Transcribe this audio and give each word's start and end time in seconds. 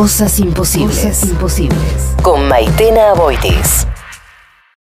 Cosas 0.00 0.40
imposibles. 0.40 1.28
imposibles. 1.28 2.16
Con 2.22 2.48
Maitena 2.48 3.12
Boitis. 3.12 3.86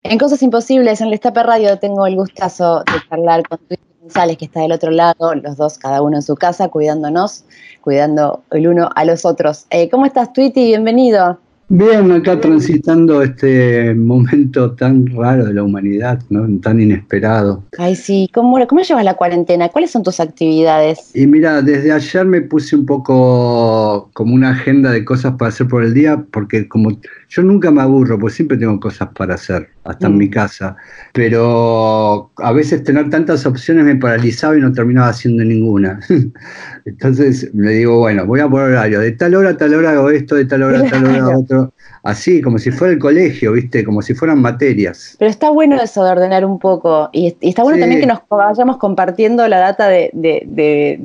En 0.02 0.18
Cosas 0.18 0.42
Imposibles, 0.42 1.00
en 1.00 1.06
el 1.06 1.14
Estape 1.14 1.40
Radio, 1.44 1.78
tengo 1.78 2.04
el 2.08 2.16
gustazo 2.16 2.80
de 2.80 3.08
charlar 3.08 3.48
con 3.48 3.58
Twitty 3.58 3.84
González, 4.00 4.36
que 4.36 4.46
está 4.46 4.62
del 4.62 4.72
otro 4.72 4.90
lado, 4.90 5.36
los 5.36 5.56
dos, 5.56 5.78
cada 5.78 6.02
uno 6.02 6.16
en 6.16 6.22
su 6.22 6.34
casa, 6.34 6.66
cuidándonos, 6.66 7.44
cuidando 7.80 8.42
el 8.50 8.66
uno 8.66 8.90
a 8.92 9.04
los 9.04 9.24
otros. 9.24 9.66
Eh, 9.70 9.88
¿Cómo 9.88 10.04
estás, 10.04 10.32
Twitty? 10.32 10.64
Bienvenido. 10.64 11.38
Bien, 11.68 12.12
acá 12.12 12.38
transitando 12.40 13.22
este 13.22 13.94
momento 13.94 14.72
tan 14.72 15.06
raro 15.06 15.46
de 15.46 15.54
la 15.54 15.62
humanidad, 15.62 16.20
¿no? 16.28 16.46
tan 16.60 16.80
inesperado. 16.80 17.64
Ay, 17.78 17.96
sí, 17.96 18.28
¿Cómo, 18.34 18.64
¿cómo 18.66 18.82
llevas 18.82 19.04
la 19.04 19.14
cuarentena? 19.14 19.70
¿Cuáles 19.70 19.90
son 19.90 20.02
tus 20.02 20.20
actividades? 20.20 21.10
Y 21.14 21.26
mira, 21.26 21.62
desde 21.62 21.90
ayer 21.90 22.26
me 22.26 22.42
puse 22.42 22.76
un 22.76 22.84
poco 22.84 24.10
como 24.12 24.34
una 24.34 24.50
agenda 24.50 24.90
de 24.90 25.04
cosas 25.04 25.34
para 25.38 25.48
hacer 25.48 25.66
por 25.66 25.82
el 25.82 25.94
día, 25.94 26.24
porque 26.30 26.68
como 26.68 26.90
yo 27.34 27.42
nunca 27.42 27.70
me 27.72 27.82
aburro, 27.82 28.16
pues 28.16 28.34
siempre 28.34 28.56
tengo 28.56 28.78
cosas 28.78 29.08
para 29.08 29.34
hacer, 29.34 29.68
hasta 29.82 30.06
en 30.06 30.16
mi 30.16 30.26
mm. 30.26 30.30
casa. 30.30 30.76
Pero 31.12 32.30
a 32.36 32.52
veces 32.52 32.84
tener 32.84 33.10
tantas 33.10 33.44
opciones 33.44 33.84
me 33.84 33.96
paralizaba 33.96 34.56
y 34.56 34.60
no 34.60 34.72
terminaba 34.72 35.08
haciendo 35.08 35.42
ninguna. 35.42 35.98
Entonces 36.84 37.52
me 37.52 37.72
digo, 37.72 37.98
bueno, 37.98 38.24
voy 38.24 38.38
a 38.38 38.48
poner 38.48 38.68
horario. 38.68 39.00
De 39.00 39.12
tal 39.12 39.34
hora 39.34 39.50
a 39.50 39.56
tal 39.56 39.74
hora 39.74 39.90
hago 39.90 40.10
esto, 40.10 40.36
de 40.36 40.44
tal 40.44 40.62
hora 40.62 40.80
a 40.80 40.88
tal 40.88 41.06
hora 41.06 41.36
otro. 41.36 41.72
Así, 42.04 42.42
como 42.42 42.58
si 42.58 42.70
fuera 42.70 42.92
el 42.92 42.98
colegio, 42.98 43.52
¿viste? 43.52 43.82
Como 43.82 44.02
si 44.02 44.12
fueran 44.14 44.40
materias. 44.40 45.16
Pero 45.18 45.30
está 45.30 45.48
bueno 45.48 45.80
eso 45.80 46.04
de 46.04 46.10
ordenar 46.10 46.44
un 46.44 46.58
poco. 46.58 47.08
Y, 47.12 47.34
está 47.40 47.62
bueno 47.62 47.78
también 47.80 48.02
que 48.02 48.06
nos 48.06 48.20
vayamos 48.28 48.76
compartiendo 48.76 49.48
la 49.48 49.58
data 49.58 49.88
de, 49.88 50.10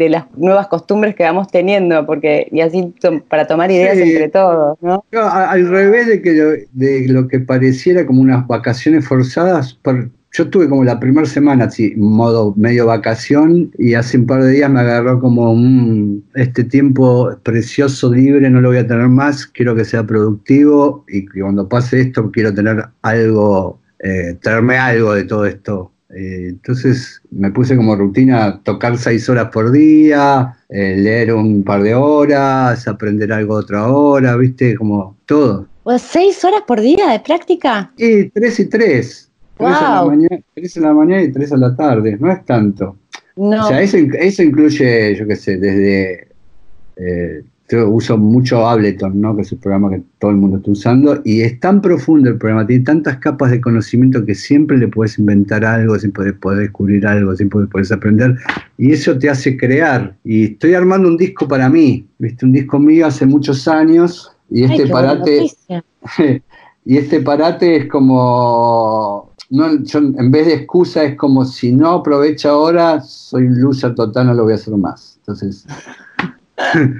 las 0.10 0.26
nuevas 0.36 0.68
costumbres 0.68 1.16
que 1.16 1.24
vamos 1.24 1.48
teniendo, 1.48 2.06
porque 2.06 2.50
y 2.52 2.60
así 2.60 2.94
para 3.30 3.48
tomar 3.48 3.72
ideas 3.72 3.98
entre 3.98 4.28
todos, 4.28 4.78
¿no? 4.82 5.06
Al 5.14 5.70
revés 5.70 6.08
de, 6.08 6.19
que 6.22 6.68
de 6.72 7.08
lo 7.08 7.28
que 7.28 7.40
pareciera 7.40 8.06
como 8.06 8.22
unas 8.22 8.48
vacaciones 8.48 9.08
forzadas, 9.08 9.74
por, 9.74 10.10
yo 10.32 10.50
tuve 10.50 10.70
como 10.70 10.84
la 10.84 11.00
primera 11.00 11.26
semana 11.26 11.66
así, 11.66 11.94
modo 11.98 12.54
medio 12.56 12.86
vacación, 12.86 13.72
y 13.78 13.96
hace 13.96 14.18
un 14.18 14.28
par 14.28 14.44
de 14.44 14.52
días 14.52 14.70
me 14.70 14.82
agarró 14.82 15.20
como 15.20 15.52
un, 15.52 16.24
este 16.36 16.64
tiempo 16.64 17.36
precioso, 17.44 18.14
libre, 18.14 18.50
no 18.50 18.62
lo 18.62 18.70
voy 18.70 18.78
a 18.78 18.88
tener 18.88 19.08
más, 19.08 19.48
quiero 19.48 19.76
que 19.76 19.86
sea 19.86 20.06
productivo 20.06 21.04
y 21.08 21.26
cuando 21.26 21.68
pase 21.68 22.02
esto 22.02 22.30
quiero 22.32 22.54
tener 22.54 22.86
algo, 23.02 23.80
eh, 24.00 24.38
traerme 24.42 24.78
algo 24.78 25.14
de 25.14 25.24
todo 25.24 25.46
esto. 25.46 25.92
Eh, 26.12 26.48
entonces 26.50 27.22
me 27.30 27.52
puse 27.52 27.76
como 27.76 27.96
rutina 27.96 28.62
tocar 28.64 28.98
seis 28.98 29.30
horas 29.30 29.50
por 29.52 29.72
día, 29.72 30.58
eh, 30.70 30.96
leer 30.98 31.34
un 31.34 31.64
par 31.64 31.84
de 31.84 31.94
horas, 31.94 32.88
aprender 32.88 33.32
algo 33.32 33.56
otra 33.56 33.88
hora, 33.88 34.36
viste, 34.36 34.76
como 34.76 35.18
todo. 35.26 35.68
¿Seis 35.98 36.44
horas 36.44 36.62
por 36.68 36.82
día 36.82 37.12
de 37.12 37.20
práctica? 37.20 37.92
Sí, 37.98 38.30
tres 38.34 38.60
y 38.60 38.66
tres. 38.66 39.30
Tres, 39.58 39.76
a 39.76 39.96
la 39.96 40.06
mañana, 40.06 40.40
en 40.56 40.84
la 40.84 40.94
mañana 40.94 41.24
y 41.24 41.32
tres 41.32 41.52
a 41.52 41.58
la 41.58 41.76
tarde, 41.76 42.18
no 42.20 42.32
es 42.32 42.46
tanto. 42.46 42.96
No. 43.36 43.66
O 43.66 43.68
sea, 43.68 43.82
eso, 43.82 43.98
incluye, 43.98 45.16
yo 45.16 45.28
qué 45.28 45.36
sé, 45.36 45.58
desde... 45.58 46.28
Eh, 46.96 47.44
yo 47.70 47.88
uso 47.88 48.18
mucho 48.18 48.68
Ableton, 48.68 49.22
¿no? 49.22 49.36
que 49.36 49.44
es 49.44 49.52
el 49.52 49.60
programa 49.60 49.92
que 49.92 50.02
todo 50.18 50.32
el 50.32 50.38
mundo 50.38 50.58
está 50.58 50.72
usando, 50.72 51.22
y 51.24 51.42
es 51.42 51.60
tan 51.60 51.82
profundo 51.82 52.30
el 52.30 52.38
programa, 52.38 52.66
tiene 52.66 52.84
tantas 52.84 53.18
capas 53.18 53.52
de 53.52 53.62
conocimiento 53.62 54.26
que 54.26 54.34
siempre 54.34 54.78
le 54.78 54.88
puedes 54.88 55.20
inventar 55.20 55.64
algo, 55.64 55.98
siempre 56.00 56.34
puedes 56.34 56.62
descubrir 56.62 57.06
algo, 57.06 57.36
siempre 57.36 57.68
puedes 57.68 57.92
aprender, 57.92 58.36
y 58.78 58.92
eso 58.92 59.18
te 59.20 59.30
hace 59.30 59.56
crear. 59.56 60.16
Y 60.24 60.46
estoy 60.54 60.74
armando 60.74 61.08
un 61.08 61.18
disco 61.18 61.48
para 61.48 61.70
mí, 61.70 62.08
¿viste? 62.18 62.46
Un 62.46 62.54
disco 62.54 62.80
mío 62.80 63.06
hace 63.06 63.28
muchos 63.28 63.68
años, 63.68 64.32
y 64.50 64.64
este 64.64 64.88
parate... 64.88 65.52
y 66.86 66.98
este 66.98 67.22
parate 67.22 67.76
es 67.76 67.90
como 67.90 69.30
no, 69.50 69.68
en 69.68 70.32
vez 70.32 70.46
de 70.46 70.54
excusa 70.54 71.04
es 71.04 71.16
como 71.16 71.44
si 71.44 71.72
no 71.72 71.90
aprovecho 71.90 72.50
ahora, 72.50 73.02
soy 73.02 73.48
un 73.48 73.60
loser 73.60 73.96
total, 73.96 74.28
no 74.28 74.36
lo 74.36 74.44
voy 74.44 74.54
a 74.54 74.56
hacer 74.56 74.76
más. 74.76 75.18
Entonces. 75.20 75.66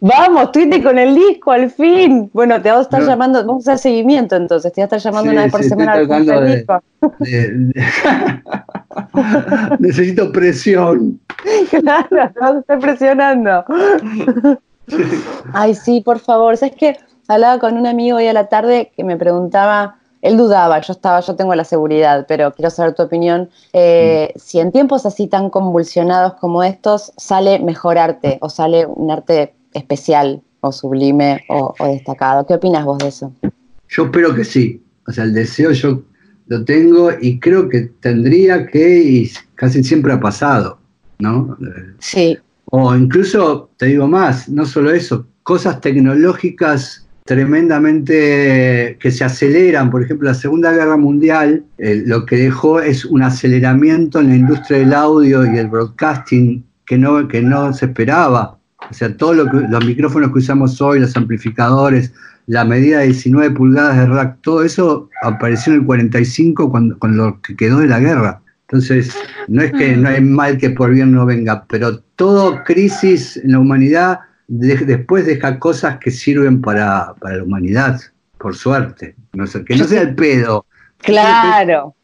Vamos, 0.00 0.52
tuite 0.52 0.82
con 0.82 0.98
el 0.98 1.14
disco 1.14 1.52
al 1.52 1.70
fin. 1.70 2.28
Bueno, 2.34 2.60
te 2.60 2.68
vamos 2.68 2.84
a 2.84 2.88
estar 2.88 3.02
llamando, 3.02 3.42
vamos 3.46 3.66
a 3.66 3.72
hacer 3.72 3.92
seguimiento 3.92 4.36
entonces, 4.36 4.70
te 4.72 4.80
voy 4.80 4.82
a 4.82 4.84
estar 4.84 5.00
llamando 5.00 5.32
una 5.32 5.44
vez 5.44 5.52
por 5.52 5.64
semana 5.64 5.94
al 5.94 6.46
disco. 6.46 6.82
Necesito 9.78 10.30
presión. 10.30 11.18
Claro, 11.70 12.08
te 12.10 12.40
vamos 12.40 12.56
a 12.56 12.60
estar 12.60 12.78
presionando. 12.78 13.64
Ay, 15.52 15.74
sí, 15.74 16.00
por 16.00 16.18
favor. 16.18 16.56
¿Sabes 16.56 16.74
qué? 16.76 16.96
Hablaba 17.28 17.58
con 17.58 17.76
un 17.76 17.86
amigo 17.86 18.18
hoy 18.18 18.26
a 18.26 18.32
la 18.32 18.48
tarde 18.48 18.92
que 18.96 19.04
me 19.04 19.16
preguntaba 19.16 20.00
él 20.22 20.36
dudaba, 20.36 20.80
yo 20.80 20.92
estaba, 20.92 21.20
yo 21.20 21.34
tengo 21.34 21.54
la 21.54 21.64
seguridad, 21.64 22.26
pero 22.28 22.52
quiero 22.52 22.70
saber 22.70 22.94
tu 22.94 23.02
opinión. 23.02 23.48
Eh, 23.72 24.32
mm. 24.34 24.38
Si 24.38 24.60
en 24.60 24.72
tiempos 24.72 25.06
así 25.06 25.26
tan 25.26 25.50
convulsionados 25.50 26.34
como 26.34 26.62
estos 26.62 27.12
sale 27.16 27.58
mejor 27.58 27.98
arte 27.98 28.38
o 28.40 28.50
sale 28.50 28.86
un 28.86 29.10
arte 29.10 29.54
especial 29.72 30.42
o 30.60 30.72
sublime 30.72 31.44
o, 31.48 31.74
destacado, 31.86 32.46
¿qué 32.46 32.54
opinas 32.54 32.84
vos 32.84 32.98
de 32.98 33.08
eso? 33.08 33.32
Yo 33.88 34.04
espero 34.04 34.34
que 34.34 34.44
sí. 34.44 34.82
O 35.06 35.12
sea, 35.12 35.24
el 35.24 35.32
deseo 35.32 35.72
yo 35.72 36.02
lo 36.48 36.64
tengo 36.64 37.10
y 37.18 37.40
creo 37.40 37.68
que 37.68 37.90
tendría 38.00 38.66
que, 38.66 38.98
y 38.98 39.30
casi 39.54 39.82
siempre 39.82 40.12
ha 40.12 40.20
pasado, 40.20 40.78
¿no? 41.18 41.56
Sí. 41.98 42.38
O 42.70 42.94
incluso, 42.94 43.70
te 43.76 43.86
digo 43.86 44.06
más, 44.08 44.48
no 44.48 44.64
solo 44.64 44.92
eso, 44.92 45.26
cosas 45.42 45.80
tecnológicas 45.80 47.06
tremendamente 47.24 48.96
que 49.00 49.10
se 49.10 49.24
aceleran. 49.24 49.90
Por 49.90 50.02
ejemplo, 50.02 50.28
la 50.28 50.34
Segunda 50.34 50.72
Guerra 50.72 50.96
Mundial 50.96 51.64
eh, 51.78 52.02
lo 52.06 52.26
que 52.26 52.36
dejó 52.36 52.80
es 52.80 53.04
un 53.04 53.22
aceleramiento 53.22 54.20
en 54.20 54.28
la 54.28 54.36
industria 54.36 54.78
del 54.78 54.92
audio 54.92 55.44
y 55.46 55.58
el 55.58 55.68
broadcasting 55.68 56.64
que 56.86 56.98
no, 56.98 57.28
que 57.28 57.42
no 57.42 57.72
se 57.72 57.86
esperaba. 57.86 58.58
O 58.90 58.94
sea, 58.94 59.16
todos 59.16 59.36
los 59.36 59.84
micrófonos 59.84 60.32
que 60.32 60.38
usamos 60.38 60.80
hoy, 60.80 60.98
los 60.98 61.16
amplificadores, 61.16 62.12
la 62.46 62.64
medida 62.64 62.98
de 62.98 63.06
19 63.06 63.52
pulgadas 63.52 63.96
de 63.96 64.06
rack, 64.06 64.38
todo 64.40 64.64
eso 64.64 65.08
apareció 65.22 65.72
en 65.72 65.80
el 65.80 65.86
45 65.86 66.68
cuando, 66.68 66.98
con 66.98 67.16
lo 67.16 67.40
que 67.42 67.54
quedó 67.54 67.78
de 67.78 67.86
la 67.86 68.00
guerra. 68.00 68.39
Entonces, 68.70 69.12
no 69.48 69.62
es 69.62 69.72
que 69.72 69.96
no 69.96 70.08
hay 70.08 70.20
mal 70.20 70.56
que 70.56 70.70
por 70.70 70.92
bien 70.92 71.10
no 71.10 71.26
venga, 71.26 71.64
pero 71.68 71.98
toda 72.14 72.62
crisis 72.62 73.36
en 73.38 73.50
la 73.50 73.58
humanidad 73.58 74.20
después 74.46 75.26
deja 75.26 75.58
cosas 75.58 75.98
que 75.98 76.12
sirven 76.12 76.60
para, 76.60 77.14
la 77.20 77.42
humanidad, 77.42 78.00
por 78.38 78.54
suerte. 78.54 79.16
No 79.32 79.48
sé, 79.48 79.64
que 79.64 79.76
no 79.76 79.84
sea 79.84 80.02
el 80.02 80.14
pedo. 80.14 80.66
Claro. 80.98 81.96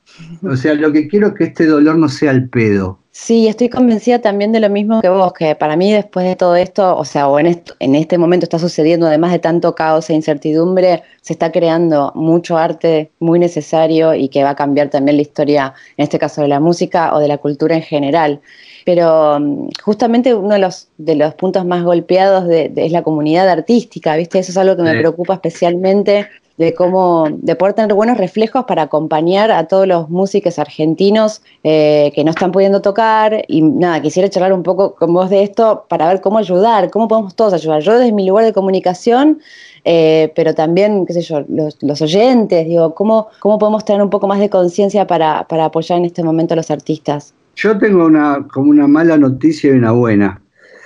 O 0.43 0.57
sea, 0.57 0.75
lo 0.75 0.93
que 0.93 1.07
quiero 1.07 1.29
es 1.29 1.35
que 1.35 1.45
este 1.45 1.67
dolor 1.67 1.99
no 1.99 2.09
sea 2.09 2.33
el 2.33 2.49
pedo. 2.49 3.01
Sí, 3.19 3.49
estoy 3.49 3.71
convencida 3.71 4.21
también 4.21 4.53
de 4.53 4.61
lo 4.61 4.69
mismo 4.69 5.01
que 5.01 5.09
vos, 5.09 5.33
que 5.33 5.55
para 5.57 5.75
mí 5.75 5.91
después 5.91 6.27
de 6.27 6.37
todo 6.37 6.55
esto, 6.55 6.95
o 6.95 7.05
sea, 7.07 7.29
o 7.29 7.39
en, 7.39 7.63
en 7.81 7.95
este 7.95 8.19
momento 8.19 8.45
está 8.45 8.59
sucediendo, 8.59 9.07
además 9.07 9.33
de 9.33 9.39
tanto 9.39 9.75
caos 9.75 10.11
e 10.11 10.15
incertidumbre, 10.15 11.03
se 11.23 11.33
está 11.33 11.51
creando 11.51 12.13
mucho 12.15 12.59
arte 12.59 13.11
muy 13.19 13.39
necesario 13.39 14.15
y 14.15 14.29
que 14.29 14.45
va 14.45 14.51
a 14.51 14.55
cambiar 14.55 14.91
también 14.91 15.17
la 15.17 15.23
historia, 15.23 15.73
en 15.97 16.05
este 16.05 16.19
caso 16.19 16.43
de 16.43 16.49
la 16.49 16.61
música 16.61 17.15
o 17.15 17.19
de 17.19 17.29
la 17.29 17.39
cultura 17.39 17.75
en 17.75 17.83
general 17.83 18.43
pero 18.85 19.41
mm, 19.41 19.69
justamente 19.83 20.33
uno 20.33 20.55
de 20.55 20.61
los, 20.61 20.89
de 20.97 21.17
los 21.17 21.35
puntos 21.35 21.65
más 21.67 21.83
golpeados 21.83 22.47
de, 22.47 22.73
es 22.77 22.93
la 22.93 23.03
comunidad 23.03 23.49
artística, 23.49 24.15
¿viste? 24.15 24.39
Eso 24.39 24.53
es 24.53 24.57
algo 24.59 24.77
que 24.77 24.83
me 24.83 24.97
preocupa 24.97 25.35
especialmente 25.35 26.29
de 26.59 26.75
cómo, 26.75 27.29
de 27.31 27.55
poder 27.55 27.75
tener 27.75 27.93
buenos 27.95 28.17
reflejos 28.17 28.65
para 28.65 28.83
acompañar 28.83 29.51
a 29.51 29.67
todos 29.69 29.87
los 29.87 30.09
músicos 30.09 30.59
argentinos 30.59 31.43
eh, 31.63 32.13
que 32.15 32.25
no 32.25 32.31
están 32.31 32.53
pudiendo 32.53 32.81
tocar. 32.81 33.45
Y 33.49 33.63
nada, 33.63 34.01
quisiera 34.01 34.29
charlar 34.29 34.53
un 34.53 34.63
poco 34.63 34.95
con 34.95 35.13
vos 35.13 35.29
de 35.29 35.43
esto 35.43 35.85
para 35.89 36.09
ver 36.09 36.21
cómo 36.21 36.39
ayudar, 36.39 36.91
cómo 36.91 37.09
podemos 37.09 37.35
todos 37.35 37.53
ayudar. 37.53 37.83
Yo 37.83 37.99
desde 37.99 38.13
mi 38.13 38.27
lugar 38.27 38.45
de 38.45 38.53
comunicación, 38.53 39.41
eh, 39.85 40.33
pero 40.35 40.55
también, 40.55 41.05
qué 41.07 41.13
sé 41.13 41.23
yo, 41.23 41.45
los, 41.49 42.03
oyentes, 42.03 42.67
digo, 42.67 42.95
¿cómo, 42.95 43.29
cómo 43.41 43.59
podemos 43.59 43.85
tener 43.85 44.03
un 44.03 44.11
poco 44.11 44.27
más 44.27 44.41
de 44.41 44.49
conciencia 44.49 45.07
para, 45.07 45.45
para 45.45 45.67
apoyar 45.67 45.99
en 45.99 46.07
este 46.07 46.23
momento 46.23 46.55
a 46.55 46.57
los 46.57 46.71
artistas. 46.71 47.35
Yo 47.57 47.79
tengo 47.79 48.05
una, 48.05 48.47
como 48.53 48.71
una 48.71 48.87
mala 48.87 49.17
noticia 49.17 49.71
y 49.71 49.75
una 49.75 49.93
buena. 49.93 50.41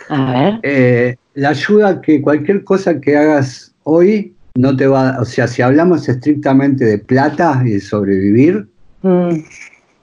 A 0.08 0.32
ver. 0.32 0.60
Eh, 0.62 1.16
la 1.34 1.50
ayuda 1.50 2.00
que 2.00 2.20
cualquier 2.20 2.64
cosa 2.64 3.00
que 3.00 3.16
hagas 3.16 3.72
hoy 3.84 4.34
no 4.54 4.76
te 4.76 4.86
va, 4.86 5.18
o 5.20 5.24
sea, 5.24 5.46
si 5.46 5.62
hablamos 5.62 6.08
estrictamente 6.08 6.84
de 6.84 6.98
plata 6.98 7.62
y 7.64 7.70
de 7.70 7.80
sobrevivir, 7.80 8.68
mm. 9.02 9.30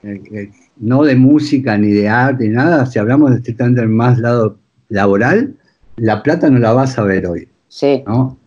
eh, 0.02 0.22
eh, 0.32 0.50
no 0.78 1.02
de 1.02 1.16
música 1.16 1.76
ni 1.76 1.90
de 1.92 2.08
arte 2.08 2.48
ni 2.48 2.54
nada, 2.54 2.86
si 2.86 2.98
hablamos 2.98 3.32
estrictamente 3.32 3.80
del 3.80 3.90
más 3.90 4.18
lado 4.18 4.58
laboral, 4.88 5.54
la 5.96 6.22
plata 6.22 6.48
no 6.50 6.58
la 6.58 6.72
vas 6.72 6.98
a 6.98 7.02
ver 7.02 7.26
hoy. 7.26 7.48
Sí. 7.68 8.02
¿no? 8.06 8.38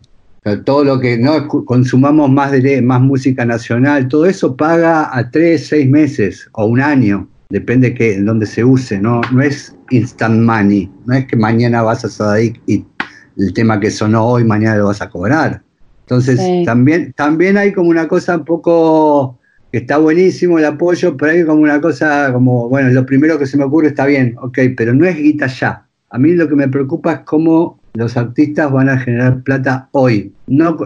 todo 0.66 0.84
lo 0.84 1.00
que 1.00 1.20
no 1.20 1.48
consumamos 1.48 2.28
más 2.32 2.52
de 2.52 2.82
más 2.82 3.00
música 3.00 3.46
nacional, 3.46 4.08
todo 4.08 4.26
eso 4.26 4.56
paga 4.56 5.16
a 5.16 5.30
tres, 5.30 5.68
seis 5.68 5.88
meses 5.88 6.50
o 6.54 6.66
un 6.66 6.82
año 6.82 7.28
depende 7.52 7.92
de 7.92 8.22
dónde 8.24 8.46
se 8.46 8.64
use, 8.64 9.00
¿no? 9.00 9.22
No 9.32 9.42
es 9.42 9.76
instant 9.92 10.42
money, 10.42 10.90
no 11.06 11.14
es 11.14 11.28
que 11.28 11.36
mañana 11.36 11.84
vas 11.84 12.04
a 12.04 12.10
Sadaik 12.10 12.60
y 12.66 12.84
el 13.38 13.54
tema 13.54 13.80
que 13.80 13.92
sonó 13.92 14.26
hoy, 14.26 14.44
mañana 14.44 14.78
lo 14.78 14.88
vas 14.88 15.02
a 15.02 15.10
cobrar. 15.10 15.62
Entonces, 16.12 16.66
también, 16.66 17.14
también 17.14 17.56
hay 17.56 17.72
como 17.72 17.90
una 17.90 18.10
cosa 18.10 18.36
un 18.36 18.44
poco 18.44 19.40
que 19.72 19.78
está 19.78 19.98
buenísimo 19.98 20.60
el 20.60 20.66
apoyo, 20.66 21.16
pero 21.16 21.32
hay 21.32 21.46
como 21.46 21.62
una 21.62 21.80
cosa 21.80 22.34
como, 22.34 22.68
bueno, 22.68 22.90
lo 22.90 23.06
primero 23.06 23.40
que 23.40 23.46
se 23.46 23.58
me 23.58 23.64
ocurre 23.64 23.88
está 23.88 24.06
bien, 24.06 24.36
ok, 24.42 24.60
pero 24.76 24.94
no 24.94 25.06
es 25.06 25.16
guita 25.16 25.48
ya. 25.48 25.88
A 26.10 26.18
mí 26.18 26.34
lo 26.34 26.50
que 26.50 26.56
me 26.56 26.68
preocupa 26.68 27.14
es 27.14 27.20
cómo 27.20 27.80
los 27.94 28.18
artistas 28.18 28.70
van 28.70 28.90
a 28.90 29.00
generar 29.00 29.42
plata 29.44 29.88
hoy. 29.94 30.34
No, 30.48 30.78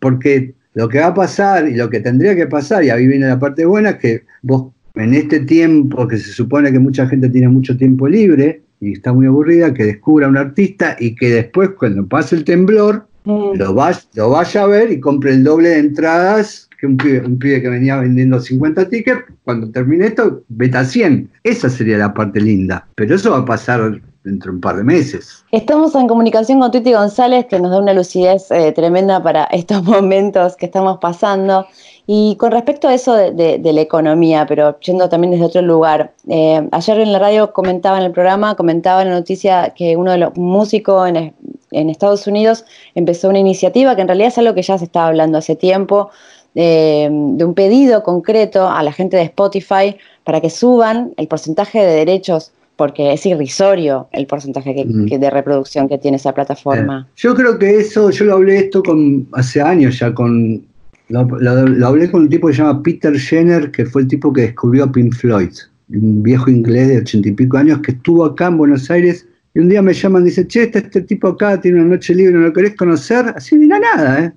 porque 0.00 0.52
lo 0.74 0.86
que 0.90 0.98
va 0.98 1.06
a 1.06 1.14
pasar 1.14 1.66
y 1.66 1.74
lo 1.74 1.88
que 1.88 2.00
tendría 2.00 2.36
que 2.36 2.46
pasar, 2.46 2.84
y 2.84 2.90
ahí 2.90 3.06
viene 3.06 3.26
la 3.26 3.38
parte 3.38 3.64
buena, 3.64 3.90
es 3.90 3.96
que 3.96 4.24
vos 4.42 4.70
en 4.96 5.14
este 5.14 5.40
tiempo 5.40 6.06
que 6.06 6.18
se 6.18 6.30
supone 6.30 6.70
que 6.72 6.78
mucha 6.78 7.06
gente 7.06 7.30
tiene 7.30 7.48
mucho 7.48 7.74
tiempo 7.74 8.06
libre 8.06 8.60
y 8.80 8.92
está 8.92 9.14
muy 9.14 9.24
aburrida, 9.24 9.72
que 9.72 9.86
descubra 9.86 10.28
un 10.28 10.36
artista 10.36 10.94
y 11.00 11.14
que 11.14 11.30
después 11.30 11.70
cuando 11.70 12.06
pase 12.06 12.36
el 12.36 12.44
temblor 12.44 13.07
mm. 13.28 13.58
lo, 13.58 13.74
lo 14.14 14.30
vaya 14.30 14.62
a 14.62 14.66
ver 14.66 14.90
y 14.90 15.00
compre 15.00 15.32
el 15.32 15.44
doble 15.44 15.68
de 15.70 15.78
entradas 15.78 16.68
que 16.78 16.86
un 16.86 16.96
pibe, 16.96 17.60
que 17.60 17.68
venía 17.68 17.96
vendiendo 17.96 18.40
50 18.40 18.88
tickets, 18.88 19.24
cuando 19.44 19.70
termine 19.70 20.06
esto, 20.06 20.42
vete 20.48 20.78
a 20.78 20.84
100. 20.84 21.28
Esa 21.42 21.68
sería 21.68 21.98
la 21.98 22.14
parte 22.14 22.40
linda. 22.40 22.86
Pero 22.94 23.16
eso 23.16 23.32
va 23.32 23.38
a 23.38 23.44
pasar 23.44 24.00
dentro 24.22 24.52
de 24.52 24.56
un 24.56 24.60
par 24.60 24.76
de 24.76 24.84
meses. 24.84 25.44
Estamos 25.50 25.94
en 25.96 26.06
comunicación 26.06 26.60
con 26.60 26.70
Tuti 26.70 26.92
González, 26.92 27.46
que 27.46 27.58
nos 27.58 27.72
da 27.72 27.80
una 27.80 27.94
lucidez 27.94 28.50
eh, 28.50 28.72
tremenda 28.72 29.22
para 29.22 29.44
estos 29.50 29.82
momentos 29.82 30.56
que 30.56 30.66
estamos 30.66 30.98
pasando. 30.98 31.66
Y 32.06 32.36
con 32.36 32.52
respecto 32.52 32.88
a 32.88 32.94
eso 32.94 33.12
de, 33.14 33.60
la 33.62 33.80
economía, 33.80 34.46
pero 34.46 34.78
yendo 34.80 35.10
también 35.10 35.32
desde 35.32 35.44
otro 35.44 35.60
lugar, 35.60 36.12
eh, 36.28 36.66
ayer 36.72 37.00
en 37.00 37.12
la 37.12 37.18
radio 37.18 37.52
comentaba 37.52 37.98
en 37.98 38.04
el 38.04 38.12
programa, 38.12 38.54
comentaba 38.54 39.02
en 39.02 39.08
la 39.08 39.14
noticia 39.16 39.74
que 39.76 39.94
uno 39.94 40.12
de 40.12 40.18
los 40.18 40.34
músicos 40.36 41.06
en, 41.06 41.34
en 41.70 41.90
Estados 41.90 42.26
Unidos 42.26 42.64
empezó 42.94 43.28
una 43.28 43.38
iniciativa 43.38 43.94
que 43.94 44.02
en 44.02 44.08
realidad 44.08 44.28
es 44.28 44.38
algo 44.38 44.54
que 44.54 44.62
ya 44.62 44.78
se 44.78 44.84
estaba 44.84 45.08
hablando 45.08 45.38
hace 45.38 45.56
tiempo, 45.56 46.10
de 46.54 47.44
un 47.44 47.54
pedido 47.54 48.02
concreto 48.02 48.68
a 48.68 48.82
la 48.82 48.92
gente 48.92 49.16
de 49.16 49.22
Spotify 49.24 49.96
para 50.24 50.40
que 50.40 50.50
suban 50.50 51.12
el 51.16 51.28
porcentaje 51.28 51.78
de 51.78 51.94
derechos 51.94 52.52
porque 52.74 53.12
es 53.12 53.26
irrisorio 53.26 54.08
el 54.12 54.26
porcentaje 54.26 54.84
de 54.86 55.30
reproducción 55.30 55.88
que 55.88 55.98
tiene 55.98 56.16
esa 56.16 56.32
plataforma. 56.32 57.06
Eh, 57.08 57.12
yo 57.16 57.34
creo 57.34 57.58
que 57.58 57.78
eso, 57.78 58.10
yo 58.10 58.24
lo 58.24 58.34
hablé 58.34 58.58
esto 58.58 58.82
con 58.82 59.26
hace 59.32 59.60
años 59.60 59.98
ya 59.98 60.14
con 60.14 60.64
lo, 61.08 61.86
hablé 61.86 62.10
con 62.10 62.22
un 62.22 62.28
tipo 62.28 62.48
que 62.48 62.54
se 62.54 62.62
llama 62.62 62.82
Peter 62.82 63.18
Jenner, 63.18 63.70
que 63.70 63.86
fue 63.86 64.02
el 64.02 64.08
tipo 64.08 64.32
que 64.32 64.42
descubrió 64.42 64.84
a 64.84 64.92
Pink 64.92 65.14
Floyd, 65.14 65.50
un 65.90 66.22
viejo 66.22 66.50
inglés 66.50 66.88
de 66.88 66.98
ochenta 66.98 67.28
y 67.28 67.32
pico 67.32 67.56
años 67.56 67.80
que 67.82 67.92
estuvo 67.92 68.24
acá 68.24 68.46
en 68.46 68.58
Buenos 68.58 68.90
Aires 68.90 69.26
y 69.58 69.60
un 69.60 69.68
día 69.68 69.82
me 69.82 69.92
llaman 69.92 70.22
y 70.22 70.26
dice, 70.26 70.46
che, 70.46 70.62
este, 70.62 70.78
este 70.78 71.00
tipo 71.00 71.26
acá 71.26 71.60
tiene 71.60 71.80
una 71.80 71.96
noche 71.96 72.14
libre, 72.14 72.32
¿no 72.32 72.42
lo 72.42 72.52
querés 72.52 72.76
conocer? 72.76 73.32
Así 73.34 73.58
de 73.58 73.66
la 73.66 73.80
nada, 73.80 74.24
¿eh? 74.26 74.32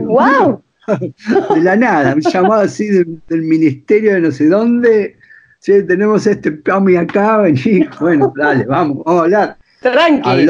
¡Wow! 0.00 0.60
de 1.54 1.62
la 1.62 1.76
nada, 1.76 2.16
me 2.16 2.22
llamado 2.22 2.62
así 2.62 2.88
del, 2.88 3.42
ministerio 3.42 4.14
de 4.14 4.20
no 4.20 4.32
sé 4.32 4.48
dónde, 4.48 5.14
che, 5.60 5.84
tenemos 5.84 6.26
este 6.26 6.50
PAMI 6.50 6.96
acá, 6.96 7.38
vení, 7.38 7.86
bueno, 8.00 8.32
dale, 8.36 8.64
vamos, 8.64 9.04
vamos 9.04 9.20
a 9.20 9.24
hablar. 9.24 9.56
Tranqui. 9.80 10.48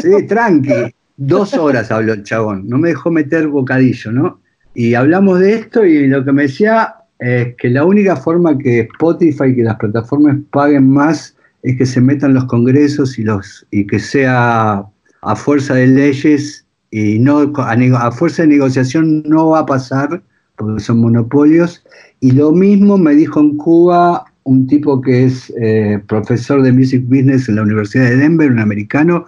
sí, 0.00 0.26
tranqui. 0.26 0.92
Dos 1.16 1.54
horas 1.54 1.92
habló 1.92 2.14
el 2.14 2.24
chabón, 2.24 2.68
no 2.68 2.76
me 2.76 2.88
dejó 2.88 3.12
meter 3.12 3.46
bocadillo, 3.46 4.10
¿no? 4.10 4.40
Y 4.74 4.94
hablamos 4.94 5.38
de 5.38 5.54
esto 5.54 5.84
y 5.84 6.08
lo 6.08 6.24
que 6.24 6.32
me 6.32 6.42
decía 6.42 6.96
es 7.20 7.54
que 7.54 7.70
la 7.70 7.84
única 7.84 8.16
forma 8.16 8.58
que 8.58 8.80
Spotify 8.80 9.50
y 9.50 9.54
que 9.54 9.62
las 9.62 9.76
plataformas 9.76 10.38
paguen 10.50 10.90
más 10.90 11.36
es 11.64 11.78
que 11.78 11.86
se 11.86 12.00
metan 12.00 12.34
los 12.34 12.44
congresos 12.44 13.18
y, 13.18 13.24
los, 13.24 13.66
y 13.70 13.86
que 13.86 13.98
sea 13.98 14.84
a 15.22 15.36
fuerza 15.36 15.74
de 15.74 15.86
leyes 15.86 16.66
y 16.90 17.18
no 17.18 17.52
a, 17.56 18.12
fuerza 18.12 18.42
de 18.42 18.48
negociación 18.48 19.22
no 19.26 19.48
va 19.48 19.60
a 19.60 19.66
pasar 19.66 20.22
porque 20.56 20.80
son 20.80 21.00
monopolios. 21.00 21.82
Y 22.20 22.32
lo 22.32 22.52
mismo 22.52 22.98
me 22.98 23.14
dijo 23.14 23.40
en 23.40 23.56
Cuba 23.56 24.24
un 24.44 24.66
tipo 24.66 25.00
que 25.00 25.24
es 25.24 25.52
eh, 25.58 26.00
profesor 26.06 26.62
de 26.62 26.70
Music 26.70 27.02
Business 27.06 27.48
en 27.48 27.56
la 27.56 27.62
Universidad 27.62 28.04
de 28.04 28.16
Denver, 28.16 28.52
un 28.52 28.60
americano, 28.60 29.24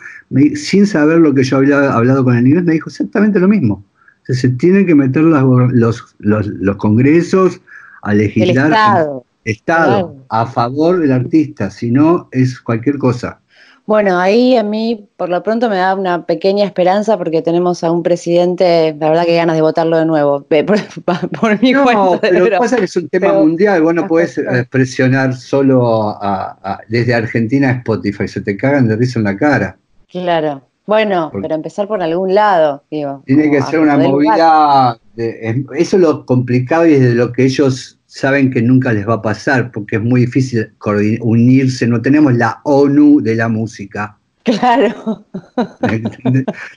sin 0.55 0.87
saber 0.87 1.19
lo 1.19 1.35
que 1.35 1.43
yo 1.43 1.57
había 1.57 1.91
hablado 1.93 2.23
con 2.23 2.37
el 2.37 2.47
inglés, 2.47 2.65
me 2.65 2.75
dijo 2.75 2.91
exactamente 2.91 3.41
lo 3.41 3.49
mismo. 3.49 3.83
se 4.25 4.51
tienen 4.51 4.87
que 4.87 4.95
meter 4.95 5.25
los, 5.25 6.15
los, 6.19 6.77
congresos 6.77 7.63
a 8.03 8.13
legislar. 8.13 8.67
El 8.67 8.73
Estado, 8.73 9.26
a 10.29 10.47
favor 10.47 11.01
del 11.01 11.13
artista, 11.13 11.71
si 11.71 11.91
no 11.91 12.29
es 12.33 12.61
cualquier 12.61 12.99
cosa. 12.99 13.41
Bueno, 13.87 14.19
ahí 14.19 14.57
a 14.57 14.65
mí 14.65 15.09
por 15.17 15.29
lo 15.29 15.45
pronto 15.45 15.71
me 15.71 15.77
da 15.77 15.95
una 15.95 16.27
pequeña 16.27 16.65
esperanza 16.65 17.17
porque 17.17 17.41
tenemos 17.41 17.85
a 17.85 17.93
un 17.93 18.03
presidente, 18.03 18.97
la 18.99 19.11
verdad 19.11 19.25
que 19.25 19.37
ganas 19.37 19.55
de 19.55 19.63
votarlo 19.63 19.97
de 19.97 20.05
nuevo, 20.05 20.45
por, 21.41 21.63
mi 21.63 21.71
no, 21.71 22.19
Pero 22.21 22.41
lo 22.41 22.45
que 22.47 22.57
pasa 22.59 22.75
es 22.75 22.81
que 22.81 22.85
es 22.87 22.97
un 22.97 23.09
tema 23.09 23.33
mundial, 23.35 23.83
vos 23.83 23.95
no 23.95 24.09
podés 24.09 24.39
eh, 24.39 24.67
presionar 24.69 25.35
solo 25.35 26.19
desde 26.89 27.15
Argentina 27.15 27.69
a 27.69 27.73
Spotify, 27.75 28.27
se 28.27 28.41
te 28.41 28.57
cagan 28.57 28.89
de 28.89 28.97
risa 28.97 29.21
en 29.21 29.25
la 29.25 29.37
cara. 29.37 29.79
Claro, 30.11 30.63
bueno, 30.85 31.31
pero 31.41 31.55
empezar 31.55 31.87
por 31.87 32.03
algún 32.03 32.35
lado, 32.35 32.83
digo. 32.91 33.23
Tiene 33.25 33.53
que 33.53 33.63
ser 33.63 33.79
una 33.79 33.97
movida, 33.97 34.99
eso 35.17 35.97
es 35.97 36.03
lo 36.03 36.27
complicado 36.27 36.89
y 36.89 36.95
es 36.95 37.01
de 37.03 37.15
lo 37.15 37.33
que 37.33 37.45
ellos 37.45 37.96
saben 38.17 38.51
que 38.51 38.63
nunca 38.63 38.95
les 38.95 39.07
va 39.07 39.15
a 39.15 39.23
pasar 39.23 39.71
porque 39.71 39.97
es 39.97 40.03
muy 40.03 40.23
difícil 40.23 40.73
unirse, 41.21 41.87
no 41.87 42.01
tenemos 42.01 42.35
la 42.35 42.61
ONU 42.65 43.21
de 43.21 43.37
la 43.37 43.49
música. 43.49 44.17
Claro. 44.43 45.27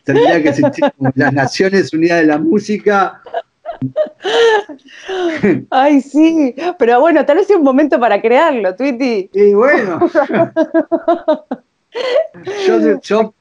Tendría 0.04 0.44
que 0.44 0.50
existir 0.50 0.84
las 1.16 1.32
Naciones 1.32 1.94
Unidas 1.94 2.20
de 2.20 2.26
la 2.26 2.40
Música. 2.40 3.22
Ay, 5.70 6.02
sí, 6.02 6.54
pero 6.78 7.00
bueno, 7.00 7.26
tal 7.26 7.38
vez 7.38 7.48
sea 7.48 7.58
un 7.58 7.64
momento 7.64 7.98
para 8.02 8.22
crearlo, 8.22 8.76
Twitty. 8.76 9.30
Y 9.32 9.54
bueno. 9.54 10.00
Yo, 13.02 13.34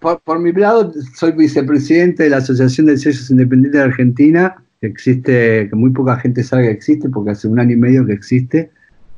por, 0.00 0.20
por, 0.20 0.38
mi 0.40 0.52
lado, 0.52 0.92
soy 1.14 1.32
vicepresidente 1.32 2.24
de 2.24 2.30
la 2.30 2.38
Asociación 2.38 2.88
de 2.88 2.96
Sellos 2.96 3.30
Independientes 3.30 3.80
de 3.80 3.86
Argentina 3.86 4.56
existe, 4.86 5.68
que 5.68 5.76
muy 5.76 5.90
poca 5.90 6.16
gente 6.16 6.42
sabe 6.42 6.64
que 6.64 6.70
existe, 6.70 7.08
porque 7.08 7.32
hace 7.32 7.48
un 7.48 7.58
año 7.58 7.72
y 7.72 7.76
medio 7.76 8.06
que 8.06 8.12
existe. 8.12 8.70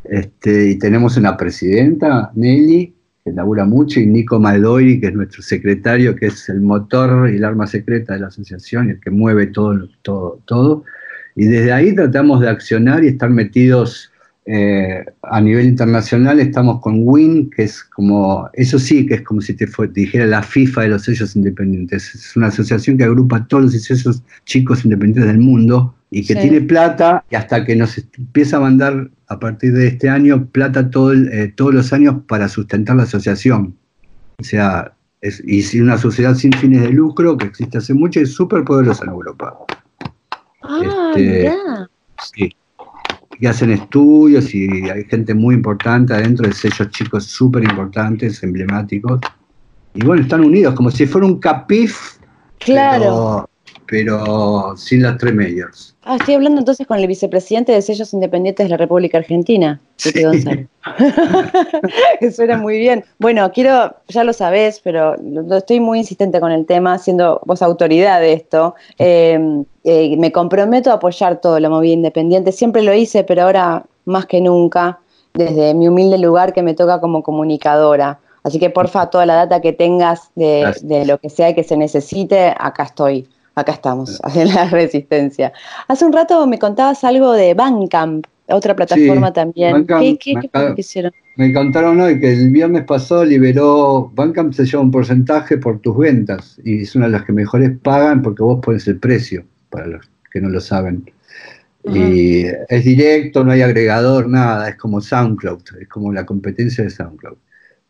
Este, 0.04 0.70
y 0.70 0.78
tenemos 0.78 1.16
una 1.16 1.36
presidenta, 1.36 2.30
Nelly, 2.34 2.94
que 3.24 3.32
labura 3.32 3.64
mucho, 3.64 3.98
y 4.00 4.06
Nico 4.06 4.38
Maldoiri, 4.38 5.00
que 5.00 5.08
es 5.08 5.14
nuestro 5.14 5.42
secretario, 5.42 6.14
que 6.14 6.26
es 6.26 6.48
el 6.48 6.60
motor 6.60 7.28
y 7.28 7.36
el 7.36 7.44
arma 7.44 7.66
secreta 7.66 8.14
de 8.14 8.20
la 8.20 8.28
asociación, 8.28 8.90
el 8.90 9.00
que 9.00 9.10
mueve 9.10 9.48
todo, 9.48 9.88
todo, 10.02 10.40
todo. 10.44 10.84
Y 11.34 11.46
desde 11.46 11.72
ahí 11.72 11.94
tratamos 11.94 12.40
de 12.40 12.48
accionar 12.48 13.04
y 13.04 13.08
estar 13.08 13.30
metidos 13.30 14.12
eh, 14.48 15.04
a 15.22 15.40
nivel 15.40 15.66
internacional 15.66 16.38
estamos 16.38 16.80
con 16.80 17.00
WIN, 17.00 17.50
que 17.50 17.64
es 17.64 17.82
como, 17.82 18.48
eso 18.52 18.78
sí, 18.78 19.04
que 19.04 19.14
es 19.14 19.22
como 19.22 19.40
si 19.40 19.54
te, 19.54 19.66
dijera 19.92 20.24
la 20.24 20.40
FIFA 20.40 20.82
de 20.82 20.88
los 20.90 21.02
sellos 21.02 21.34
independientes. 21.34 22.14
Es 22.14 22.36
una 22.36 22.46
asociación 22.46 22.96
que 22.96 23.04
agrupa 23.04 23.38
a 23.38 23.48
todos 23.48 23.64
los 23.64 23.82
sellos 23.82 24.22
chicos 24.44 24.84
independientes 24.84 25.26
del 25.26 25.38
mundo 25.40 25.96
y 26.12 26.24
que 26.24 26.36
tiene 26.36 26.60
plata 26.60 27.24
y 27.28 27.34
hasta 27.34 27.64
que 27.64 27.74
nos 27.74 27.98
empieza 27.98 28.58
a 28.58 28.60
mandar 28.60 29.10
a 29.26 29.40
partir 29.40 29.72
de 29.72 29.88
este 29.88 30.08
año 30.08 30.46
plata 30.46 30.88
todo 30.90 31.12
eh, 31.12 31.52
todos 31.56 31.74
los 31.74 31.92
años 31.92 32.14
para 32.28 32.48
sustentar 32.48 32.94
la 32.94 33.02
asociación. 33.02 33.76
O 34.38 34.44
sea, 34.44 34.92
es, 35.22 35.42
y 35.44 35.80
una 35.80 35.98
sociedad 35.98 36.36
sin 36.36 36.52
fines 36.52 36.82
de 36.82 36.90
lucro 36.90 37.36
que 37.36 37.46
existe 37.46 37.78
hace 37.78 37.94
mucho 37.94 38.20
y 38.20 38.22
es 38.22 38.32
súper 38.32 38.62
poderosa 38.62 39.04
en 39.04 39.10
Europa. 39.10 39.56
Ah, 40.62 41.12
este, 41.16 41.52
Sí 42.32 42.54
y 43.38 43.46
hacen 43.46 43.70
estudios 43.70 44.54
y 44.54 44.68
hay 44.88 45.04
gente 45.04 45.34
muy 45.34 45.54
importante 45.54 46.14
adentro 46.14 46.46
de 46.46 46.52
sellos 46.52 46.90
chicos 46.90 47.24
súper 47.24 47.64
importantes, 47.64 48.42
emblemáticos. 48.42 49.20
Y 49.94 50.04
bueno, 50.04 50.22
están 50.22 50.42
unidos, 50.42 50.74
como 50.74 50.90
si 50.90 51.06
fuera 51.06 51.26
un 51.26 51.38
capif, 51.38 52.18
claro. 52.58 53.48
Pero, 53.88 54.76
sin 54.76 55.02
las 55.02 55.18
tres 55.18 55.34
medios. 55.34 55.96
Ah, 56.02 56.16
estoy 56.20 56.34
hablando 56.34 56.60
entonces 56.60 56.86
con 56.86 56.98
el 56.98 57.06
vicepresidente 57.08 57.72
de 57.72 57.82
sellos 57.82 58.14
independientes 58.14 58.64
de 58.64 58.70
la 58.70 58.76
República 58.76 59.18
Argentina, 59.18 59.80
sí. 59.96 60.12
que 60.12 60.70
suena 62.30 62.56
muy 62.58 62.78
bien. 62.78 63.04
Bueno, 63.18 63.50
quiero, 63.52 63.92
ya 64.06 64.22
lo 64.22 64.32
sabés, 64.32 64.80
pero 64.84 65.16
estoy 65.56 65.80
muy 65.80 65.98
insistente 65.98 66.38
con 66.38 66.52
el 66.52 66.64
tema, 66.64 66.98
siendo 66.98 67.40
vos 67.44 67.60
autoridad 67.60 68.20
de 68.20 68.34
esto. 68.34 68.76
Eh, 68.98 69.64
eh, 69.82 70.16
me 70.16 70.30
comprometo 70.30 70.92
a 70.92 70.94
apoyar 70.94 71.40
todo 71.40 71.58
lo 71.58 71.70
movida 71.70 71.94
independiente. 71.94 72.52
Siempre 72.52 72.82
lo 72.82 72.94
hice, 72.94 73.24
pero 73.24 73.42
ahora 73.42 73.84
más 74.04 74.26
que 74.26 74.40
nunca, 74.40 75.00
desde 75.34 75.74
mi 75.74 75.88
humilde 75.88 76.18
lugar 76.18 76.52
que 76.52 76.62
me 76.62 76.74
toca 76.74 77.00
como 77.00 77.24
comunicadora. 77.24 78.20
Así 78.44 78.60
que 78.60 78.70
porfa, 78.70 79.10
toda 79.10 79.26
la 79.26 79.34
data 79.34 79.60
que 79.60 79.72
tengas 79.72 80.30
de, 80.36 80.72
de 80.82 81.04
lo 81.04 81.18
que 81.18 81.30
sea 81.30 81.52
que 81.52 81.64
se 81.64 81.76
necesite, 81.76 82.54
acá 82.56 82.84
estoy 82.84 83.28
acá 83.56 83.72
estamos, 83.72 84.20
en 84.34 84.54
la 84.54 84.68
resistencia. 84.68 85.52
Hace 85.88 86.04
un 86.04 86.12
rato 86.12 86.46
me 86.46 86.58
contabas 86.58 87.02
algo 87.04 87.32
de 87.32 87.54
Bandcamp, 87.54 88.26
otra 88.48 88.76
plataforma 88.76 89.32
también. 89.32 89.86
¿Qué, 89.86 90.18
qué, 90.18 90.74
hicieron? 90.76 91.12
me 91.36 91.52
contaron 91.52 92.00
hoy 92.00 92.20
que 92.20 92.32
el 92.32 92.50
viernes 92.50 92.84
pasado 92.84 93.24
liberó, 93.24 94.10
Bandcamp 94.14 94.52
se 94.52 94.64
lleva 94.64 94.82
un 94.82 94.90
porcentaje 94.90 95.58
por 95.58 95.80
tus 95.80 95.96
ventas 95.96 96.60
y 96.64 96.82
es 96.82 96.94
una 96.94 97.06
de 97.06 97.12
las 97.12 97.24
que 97.24 97.32
mejores 97.32 97.72
pagan 97.82 98.22
porque 98.22 98.42
vos 98.42 98.60
pones 98.62 98.86
el 98.88 98.98
precio, 98.98 99.44
para 99.70 99.86
los 99.86 100.06
que 100.30 100.40
no 100.40 100.48
lo 100.48 100.60
saben. 100.60 101.10
Y 101.88 102.46
es 102.68 102.84
directo, 102.84 103.44
no 103.44 103.52
hay 103.52 103.62
agregador, 103.62 104.28
nada, 104.28 104.68
es 104.68 104.76
como 104.76 105.00
SoundCloud, 105.00 105.62
es 105.80 105.88
como 105.88 106.12
la 106.12 106.26
competencia 106.26 106.82
de 106.82 106.90
SoundCloud. 106.90 107.36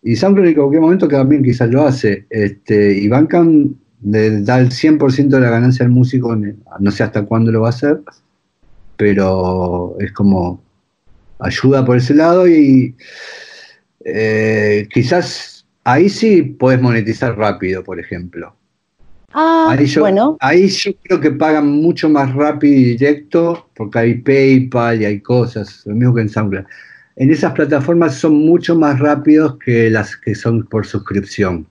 Y 0.02 0.16
SoundCloud 0.16 0.48
en 0.48 0.54
cualquier 0.54 0.82
momento 0.82 1.08
que 1.08 1.16
también 1.16 1.42
quizás 1.42 1.70
lo 1.70 1.82
hace, 1.86 2.26
este, 2.28 2.92
y 2.92 3.08
Bandcamp 3.08 3.72
le 4.02 4.42
da 4.42 4.60
el 4.60 4.70
100% 4.70 5.28
de 5.28 5.40
la 5.40 5.50
ganancia 5.50 5.84
al 5.84 5.90
músico, 5.90 6.36
no 6.36 6.90
sé 6.90 7.02
hasta 7.02 7.24
cuándo 7.24 7.50
lo 7.50 7.62
va 7.62 7.68
a 7.68 7.70
hacer, 7.70 8.00
pero 8.96 9.96
es 10.00 10.12
como 10.12 10.62
ayuda 11.38 11.84
por 11.84 11.96
ese 11.96 12.14
lado 12.14 12.48
y 12.48 12.94
eh, 14.04 14.88
quizás 14.92 15.66
ahí 15.84 16.08
sí 16.08 16.42
puedes 16.42 16.80
monetizar 16.80 17.36
rápido, 17.36 17.82
por 17.82 17.98
ejemplo. 18.00 18.54
Ah, 19.32 19.68
ahí 19.70 19.86
yo, 19.86 20.00
bueno. 20.00 20.36
Ahí 20.40 20.68
yo 20.68 20.92
creo 21.02 21.20
que 21.20 21.30
pagan 21.32 21.66
mucho 21.66 22.08
más 22.08 22.32
rápido 22.34 22.74
y 22.74 22.84
directo 22.96 23.68
porque 23.74 23.98
hay 23.98 24.14
PayPal 24.14 25.02
y 25.02 25.04
hay 25.04 25.20
cosas, 25.20 25.82
lo 25.84 25.94
mismo 25.94 26.14
que 26.14 26.22
en 26.22 26.28
SoundCloud. 26.28 26.64
En 27.16 27.30
esas 27.30 27.52
plataformas 27.52 28.14
son 28.14 28.34
mucho 28.34 28.78
más 28.78 28.98
rápidos 28.98 29.58
que 29.58 29.90
las 29.90 30.16
que 30.16 30.34
son 30.34 30.64
por 30.66 30.86
suscripción. 30.86 31.66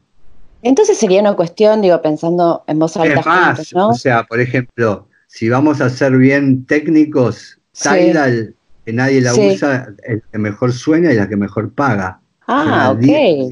Entonces 0.66 0.98
sería 0.98 1.22
una 1.22 1.36
cuestión, 1.36 1.84
digo, 1.84 2.02
pensando 2.02 2.64
en 2.66 2.80
voz 2.80 2.98
alta. 2.98 3.20
Es 3.20 3.26
más, 3.74 3.74
o 3.76 3.94
sea, 3.94 4.24
por 4.24 4.40
ejemplo, 4.40 5.08
si 5.28 5.48
vamos 5.48 5.80
a 5.80 5.92
ser 5.92 6.18
bien 6.18 6.66
técnicos, 6.66 7.60
Tidal, 7.72 8.56
que 8.84 8.92
nadie 8.92 9.22
la 9.22 9.36
usa, 9.36 9.94
es 10.04 10.16
la 10.16 10.32
que 10.32 10.38
mejor 10.40 10.74
suena 10.74 11.14
y 11.14 11.18
la 11.18 11.30
que 11.30 11.36
mejor 11.36 11.72
paga. 11.72 12.20
Ah, 12.48 12.96
ok. 12.96 13.04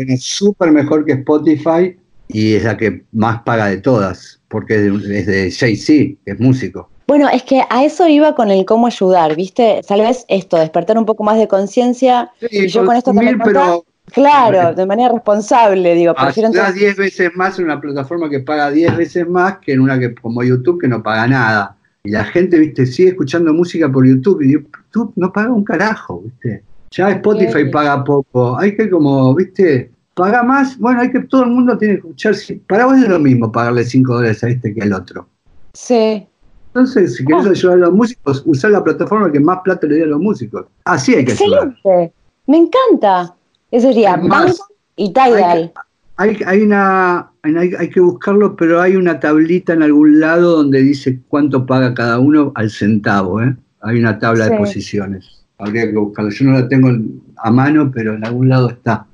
Es 0.08 0.24
súper 0.24 0.72
mejor 0.72 1.06
que 1.06 1.12
Spotify 1.14 1.96
y 2.30 2.56
es 2.56 2.64
la 2.64 2.78
que 2.78 3.04
más 3.12 3.44
paga 3.44 3.68
de 3.68 3.78
todas, 3.78 4.42
porque 4.48 4.88
es 4.88 5.28
de 5.28 5.52
Jay-Z, 5.52 6.20
que 6.26 6.32
es 6.32 6.40
músico. 6.40 6.90
Bueno, 7.06 7.30
es 7.30 7.44
que 7.44 7.62
a 7.70 7.86
eso 7.86 8.08
iba 8.08 8.34
con 8.34 8.50
el 8.50 8.66
cómo 8.66 8.88
ayudar, 8.88 9.36
¿viste? 9.36 9.82
Tal 9.88 10.02
vez 10.02 10.26
esto, 10.30 10.58
despertar 10.58 10.98
un 10.98 11.06
poco 11.06 11.24
más 11.24 11.38
de 11.38 11.48
conciencia. 11.48 12.32
y 12.50 12.68
yo 12.70 12.84
con 12.84 12.96
esto 12.96 13.14
también. 13.14 13.38
Pero, 13.38 13.86
claro, 14.12 14.74
de 14.74 14.86
manera 14.86 15.14
responsable, 15.14 15.96
digo. 15.96 16.14
Prefiero 16.14 16.50
10 16.52 16.98
veces 16.98 17.32
más 17.36 17.58
en 17.60 17.66
una 17.66 17.80
plataforma 17.80 18.30
que 18.30 18.40
paga 18.40 18.72
10 18.72 18.98
veces 18.98 19.28
más 19.28 19.58
que 19.60 19.74
en 19.74 19.82
una 19.82 20.00
que 20.00 20.14
como 20.16 20.44
YouTube 20.44 20.82
que 20.82 20.88
no 20.88 21.02
paga 21.02 21.28
nada. 21.28 21.78
Y 22.04 22.12
la 22.12 22.26
gente, 22.26 22.60
viste, 22.60 22.86
sigue 22.86 23.10
escuchando 23.10 23.54
música 23.54 23.90
por 23.90 24.06
YouTube 24.06 24.42
y 24.42 24.52
YouTube 24.52 25.14
no 25.16 25.32
paga 25.32 25.52
un 25.52 25.64
carajo, 25.64 26.22
viste. 26.22 26.64
Ya 26.92 27.10
Spotify 27.12 27.66
paga 27.72 28.04
poco. 28.04 28.58
Hay 28.60 28.76
que 28.76 28.90
como, 28.90 29.34
viste, 29.34 29.90
paga 30.14 30.44
más. 30.44 30.78
Bueno, 30.78 31.02
hay 31.02 31.12
que 31.12 31.22
todo 31.22 31.44
el 31.44 31.52
mundo 31.52 31.78
tiene 31.78 31.96
que 31.96 32.00
escuchar. 32.00 32.36
Para 32.68 32.86
vos 32.86 32.98
es 32.98 33.08
lo 33.08 33.20
mismo 33.20 33.52
pagarle 33.52 33.84
5 33.84 34.14
dólares 34.14 34.44
a 34.44 34.50
este 34.50 34.74
que 34.74 34.82
al 34.82 34.94
otro. 34.94 35.28
Sí. 35.74 36.28
Entonces, 36.68 37.16
si 37.16 37.26
querés 37.26 37.46
ah. 37.46 37.50
ayudar 37.50 37.78
a 37.78 37.80
los 37.82 37.94
músicos, 37.94 38.44
usar 38.46 38.72
la 38.72 38.84
plataforma 38.84 39.32
que 39.32 39.40
más 39.40 39.60
plata 39.64 39.88
le 39.88 39.96
dé 39.96 40.04
a 40.04 40.08
los 40.08 40.20
músicos. 40.20 40.66
Así 40.86 41.16
hay 41.16 41.26
que 41.26 41.32
Excelente. 41.32 42.14
Me 42.48 42.58
encanta. 42.58 43.36
Eso 43.74 43.88
sería 43.88 44.18
Banco 44.18 44.54
y 44.96 45.12
Tidal. 45.12 45.74
Hay, 46.18 46.38
hay, 46.46 46.62
una, 46.62 47.32
hay, 47.42 47.90
que 47.90 48.00
buscarlo, 48.00 48.56
pero 48.56 48.80
hay 48.80 48.96
una 48.96 49.20
tablita 49.20 49.74
en 49.74 49.82
algún 49.82 50.20
lado 50.20 50.58
donde 50.58 50.80
dice 50.84 51.20
cuánto 51.28 51.66
paga 51.66 51.96
cada 51.96 52.20
uno 52.20 52.52
al 52.54 52.70
centavo. 52.70 53.42
¿eh? 53.42 53.56
Hay 53.82 53.98
una 53.98 54.20
tabla 54.20 54.48
de 54.48 54.58
posiciones. 54.58 55.44
Habría 55.58 55.90
que 55.90 55.98
buscarlo. 55.98 56.30
Yo 56.30 56.46
no 56.46 56.52
la 56.52 56.68
tengo 56.68 56.92
a 57.38 57.50
mano, 57.50 57.90
pero 57.92 58.14
en 58.14 58.24
algún 58.24 58.48
lado 58.48 58.70
está. 58.70 59.08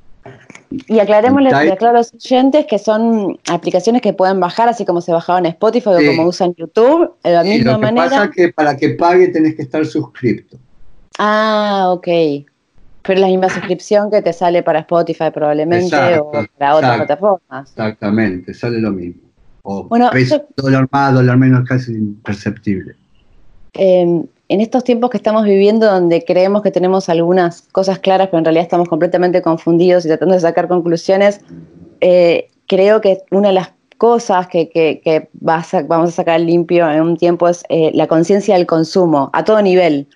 Y 0.88 1.00
aclarémosle 1.00 1.52
a 1.52 1.94
los 1.94 2.14
oyentes 2.14 2.66
que 2.66 2.80
son 2.80 3.40
aplicaciones 3.50 4.02
que 4.02 4.12
pueden 4.12 4.42
bajar, 4.42 4.68
así 4.68 4.84
como 4.84 5.00
se 5.00 5.14
bajaban 5.14 5.46
en 5.46 5.54
Spotify 5.54 5.90
o 5.90 6.06
como 6.06 6.28
usan 6.28 6.54
YouTube, 6.56 7.14
de 7.24 7.32
la 7.32 7.44
misma 7.46 7.72
lo 7.72 7.80
que 7.80 7.86
manera. 7.86 8.10
Pasa 8.10 8.32
que 8.32 8.50
para 8.50 8.76
que 8.76 8.90
pague 8.90 9.30
tenés 9.30 9.56
que 9.56 9.62
estar 9.62 9.86
suscrito. 9.86 10.58
Ah, 11.18 11.92
ok. 11.92 12.08
Pero 13.10 13.22
es 13.22 13.22
la 13.22 13.28
misma 13.30 13.50
suscripción 13.50 14.12
que 14.12 14.22
te 14.22 14.32
sale 14.32 14.62
para 14.62 14.82
Spotify 14.82 15.32
probablemente 15.34 15.96
o 16.20 16.30
para 16.60 16.76
otras 16.76 16.98
plataformas. 16.98 17.72
Exactamente, 17.72 18.54
sale 18.54 18.78
lo 18.78 18.92
mismo. 18.92 19.24
O 19.64 19.86
bueno, 19.86 20.12
dólar 20.56 20.88
más, 20.92 21.16
dólar 21.16 21.36
menos, 21.38 21.68
casi 21.68 21.92
imperceptible. 21.92 22.94
Em, 23.74 24.28
en 24.48 24.62
estos 24.62 24.84
tiempos 24.84 25.10
que 25.10 25.18
estamos 25.18 25.44
viviendo, 25.46 25.88
donde 25.88 26.24
creemos 26.24 26.62
que 26.62 26.70
tenemos 26.70 27.10
algunas 27.10 27.64
cosas 27.72 27.98
claras, 27.98 28.28
pero 28.28 28.38
en 28.38 28.46
realidad 28.46 28.66
estamos 28.66 28.88
completamente 28.88 29.42
confundidos 29.42 30.06
y 30.06 30.10
tratando 30.10 30.36
de 30.36 30.42
sacar 30.42 30.68
conclusiones, 30.68 31.42
eh, 32.02 32.52
creo 32.68 33.02
que 33.02 33.24
una 33.32 33.48
de 33.48 33.56
las 33.56 33.72
cosas 33.98 34.46
que, 34.46 35.30
vamos 35.34 36.10
a 36.10 36.12
sacar 36.12 36.40
limpio 36.42 36.88
en 36.88 37.02
un 37.02 37.18
tiempo 37.18 37.50
es 37.50 37.64
eh, 37.70 37.90
la 37.96 38.06
conciencia 38.06 38.54
del 38.54 38.68
consumo 38.68 39.32
a 39.34 39.44
todo 39.44 39.60
nivel 39.64 40.08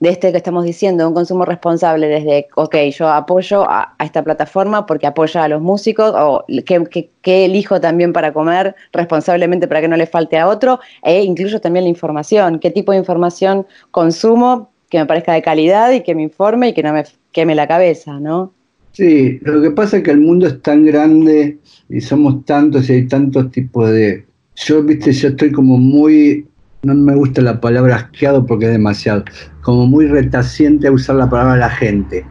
de 0.00 0.08
este 0.08 0.32
que 0.32 0.38
estamos 0.38 0.64
diciendo, 0.64 1.06
un 1.06 1.14
consumo 1.14 1.44
responsable 1.44 2.08
desde, 2.08 2.48
ok, 2.56 2.74
yo 2.90 3.08
apoyo 3.08 3.68
a, 3.68 3.94
esta 4.02 4.24
plataforma 4.24 4.86
porque 4.86 5.06
apoya 5.06 5.44
a 5.44 5.48
los 5.48 5.60
músicos, 5.60 6.14
o 6.16 6.44
que, 6.64 7.44
elijo 7.44 7.80
también 7.82 8.14
para 8.14 8.32
comer 8.32 8.74
responsablemente 8.92 9.68
para 9.68 9.82
que 9.82 9.88
no 9.88 9.98
le 9.98 10.06
falte 10.06 10.38
a 10.38 10.48
otro, 10.48 10.80
e 11.02 11.22
incluyo 11.22 11.60
también 11.60 11.84
la 11.84 11.90
información, 11.90 12.58
qué 12.58 12.70
tipo 12.70 12.92
de 12.92 12.98
información 12.98 13.66
consumo 13.90 14.70
que 14.88 14.98
me 14.98 15.06
parezca 15.06 15.34
de 15.34 15.42
calidad 15.42 15.92
y 15.92 16.02
que 16.02 16.14
me 16.14 16.22
informe 16.22 16.68
y 16.68 16.72
que 16.72 16.82
no 16.82 16.94
me 16.94 17.04
queme 17.30 17.54
la 17.54 17.68
cabeza, 17.68 18.18
¿no? 18.18 18.52
Sí, 18.92 19.38
lo 19.42 19.62
que 19.62 19.70
pasa 19.70 19.98
es 19.98 20.02
que 20.02 20.10
el 20.10 20.20
mundo 20.20 20.46
es 20.46 20.60
tan 20.62 20.84
grande 20.84 21.58
y 21.88 22.00
somos 22.00 22.44
tantos 22.46 22.88
y 22.88 22.94
hay 22.94 23.06
tantos 23.06 23.50
tipos 23.52 23.90
de... 23.90 24.24
Yo, 24.56 24.82
viste, 24.82 25.12
yo 25.12 25.28
estoy 25.28 25.52
como 25.52 25.78
muy 25.78 26.46
no 26.82 26.94
me 26.94 27.14
gusta 27.14 27.42
la 27.42 27.60
palabra 27.60 27.96
asqueado 27.96 28.46
porque 28.46 28.66
es 28.66 28.72
demasiado, 28.72 29.24
como 29.62 29.86
muy 29.86 30.06
retaciente 30.06 30.88
a 30.88 30.92
usar 30.92 31.16
la 31.16 31.28
palabra 31.28 31.56
la 31.56 31.70
gente. 31.70 32.24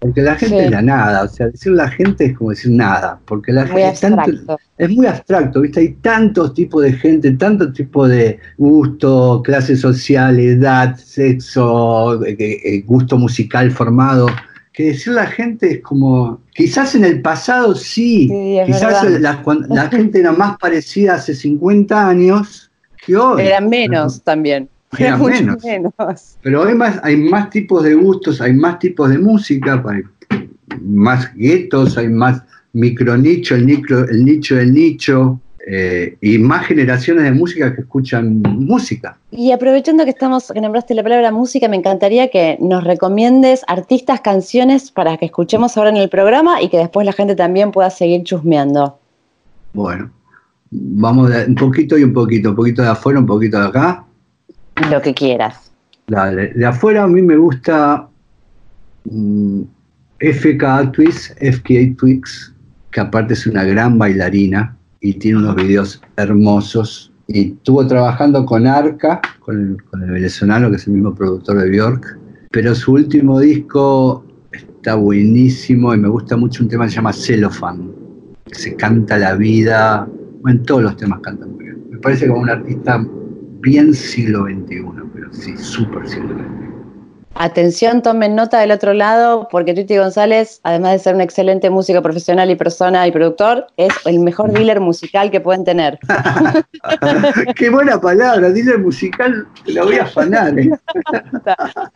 Porque 0.00 0.20
la 0.20 0.34
gente 0.34 0.64
es 0.64 0.70
la 0.72 0.82
nada, 0.82 1.22
o 1.22 1.28
sea, 1.28 1.46
decir 1.46 1.70
la 1.70 1.88
gente 1.88 2.24
es 2.24 2.36
como 2.36 2.50
decir 2.50 2.72
nada, 2.72 3.20
porque 3.24 3.52
la 3.52 3.68
gente 3.68 3.94
es 4.76 4.90
muy 4.90 5.06
abstracto, 5.06 5.60
¿viste? 5.60 5.78
Hay 5.78 5.92
tantos 6.00 6.54
tipos 6.54 6.82
de 6.82 6.92
gente, 6.94 7.30
tantos 7.30 7.72
tipos 7.72 8.08
de 8.08 8.40
gusto, 8.58 9.40
clase 9.44 9.76
social, 9.76 10.40
edad, 10.40 10.96
sexo, 10.96 12.20
eh, 12.24 12.36
eh, 12.36 12.82
gusto 12.84 13.16
musical 13.16 13.70
formado, 13.70 14.26
que 14.72 14.86
decir 14.86 15.12
la 15.12 15.26
gente 15.26 15.74
es 15.74 15.80
como, 15.82 16.40
quizás 16.52 16.96
en 16.96 17.04
el 17.04 17.22
pasado 17.22 17.76
sí, 17.76 18.28
quizás 18.66 19.08
la, 19.20 19.40
la 19.68 19.88
gente 19.88 20.18
era 20.18 20.32
más 20.32 20.58
parecida 20.58 21.14
hace 21.14 21.32
50 21.32 22.08
años, 22.08 22.71
eran 23.08 23.68
menos 23.68 24.22
también. 24.22 24.68
Eran 24.98 25.22
menos. 25.22 26.36
Pero 26.42 26.62
además 26.62 27.00
hay 27.02 27.16
más 27.16 27.50
tipos 27.50 27.82
de 27.82 27.94
gustos, 27.94 28.40
hay 28.40 28.52
más 28.52 28.78
tipos 28.78 29.08
de 29.08 29.18
música, 29.18 29.82
hay 29.88 30.02
más 30.80 31.34
guetos, 31.34 31.96
hay 31.96 32.08
más 32.08 32.42
micronicho, 32.72 33.54
el, 33.54 33.68
el 34.10 34.24
nicho 34.24 34.56
del 34.56 34.74
nicho. 34.74 35.40
Eh, 35.64 36.16
y 36.20 36.38
más 36.38 36.66
generaciones 36.66 37.22
de 37.22 37.30
música 37.30 37.72
que 37.72 37.82
escuchan 37.82 38.42
música. 38.42 39.16
Y 39.30 39.52
aprovechando 39.52 40.02
que 40.02 40.10
estamos, 40.10 40.50
que 40.52 40.60
nombraste 40.60 40.92
la 40.92 41.04
palabra 41.04 41.30
música, 41.30 41.68
me 41.68 41.76
encantaría 41.76 42.28
que 42.30 42.58
nos 42.60 42.82
recomiendes 42.82 43.62
artistas, 43.68 44.20
canciones 44.20 44.90
para 44.90 45.16
que 45.18 45.26
escuchemos 45.26 45.76
ahora 45.76 45.90
en 45.90 45.98
el 45.98 46.08
programa 46.08 46.60
y 46.60 46.68
que 46.68 46.78
después 46.78 47.06
la 47.06 47.12
gente 47.12 47.36
también 47.36 47.70
pueda 47.70 47.90
seguir 47.90 48.24
chusmeando. 48.24 48.98
Bueno, 49.72 50.10
Vamos 50.74 51.28
de, 51.28 51.44
un 51.44 51.54
poquito 51.54 51.98
y 51.98 52.02
un 52.02 52.14
poquito, 52.14 52.50
un 52.50 52.56
poquito 52.56 52.80
de 52.80 52.88
afuera, 52.88 53.20
un 53.20 53.26
poquito 53.26 53.60
de 53.60 53.66
acá. 53.66 54.06
Lo 54.90 55.02
que 55.02 55.12
quieras. 55.12 55.70
Dale. 56.06 56.48
De 56.54 56.64
afuera 56.64 57.04
a 57.04 57.06
mí 57.06 57.20
me 57.20 57.36
gusta 57.36 58.08
mm, 59.04 59.62
FK 60.18 60.92
Twix, 60.92 61.34
FKA 61.40 61.94
Twix, 61.98 62.54
que 62.90 63.00
aparte 63.00 63.34
es 63.34 63.46
una 63.46 63.64
gran 63.64 63.98
bailarina 63.98 64.74
y 65.00 65.14
tiene 65.14 65.38
unos 65.38 65.56
videos 65.56 66.00
hermosos. 66.16 67.12
Y 67.26 67.52
estuvo 67.52 67.86
trabajando 67.86 68.46
con 68.46 68.66
Arca, 68.66 69.20
con 69.40 69.78
el, 69.92 70.10
venezolano, 70.10 70.70
que 70.70 70.76
es 70.76 70.86
el 70.86 70.94
mismo 70.94 71.14
productor 71.14 71.58
de 71.58 71.68
Bjork. 71.68 72.18
Pero 72.50 72.74
su 72.74 72.92
último 72.92 73.40
disco 73.40 74.24
está 74.52 74.94
buenísimo 74.94 75.94
y 75.94 75.98
me 75.98 76.08
gusta 76.08 76.36
mucho 76.36 76.62
un 76.62 76.70
tema 76.70 76.84
que 76.84 76.90
se 76.90 76.96
llama 76.96 77.12
Cellophane, 77.12 77.90
que 78.46 78.54
se 78.54 78.76
canta 78.76 79.18
la 79.18 79.34
vida 79.34 80.08
en 80.46 80.62
todos 80.64 80.82
los 80.82 80.96
temas 80.96 81.20
canta 81.20 81.46
muy 81.46 81.64
bien. 81.64 81.82
Me 81.90 81.98
parece 81.98 82.26
como 82.26 82.40
un 82.40 82.50
artista 82.50 83.04
bien 83.60 83.94
siglo 83.94 84.44
XXI, 84.44 84.84
pero 85.14 85.32
sí, 85.32 85.56
súper 85.56 86.08
siglo 86.08 86.34
XXI. 86.34 86.72
Atención, 87.34 88.02
tomen 88.02 88.34
nota 88.34 88.60
del 88.60 88.72
otro 88.72 88.92
lado, 88.92 89.48
porque 89.50 89.72
Titi 89.72 89.96
González, 89.96 90.60
además 90.64 90.92
de 90.92 90.98
ser 90.98 91.14
un 91.14 91.22
excelente 91.22 91.70
músico 91.70 92.02
profesional 92.02 92.50
y 92.50 92.56
persona 92.56 93.06
y 93.06 93.12
productor, 93.12 93.68
es 93.78 93.92
el 94.04 94.18
mejor 94.20 94.52
dealer 94.52 94.80
musical 94.80 95.30
que 95.30 95.40
pueden 95.40 95.64
tener. 95.64 95.98
Qué 97.56 97.70
buena 97.70 97.98
palabra, 97.98 98.50
dealer 98.50 98.78
musical, 98.80 99.46
la 99.64 99.82
voy 99.82 99.96
a 99.96 100.02
afanar. 100.02 100.58
¿eh? 100.58 100.70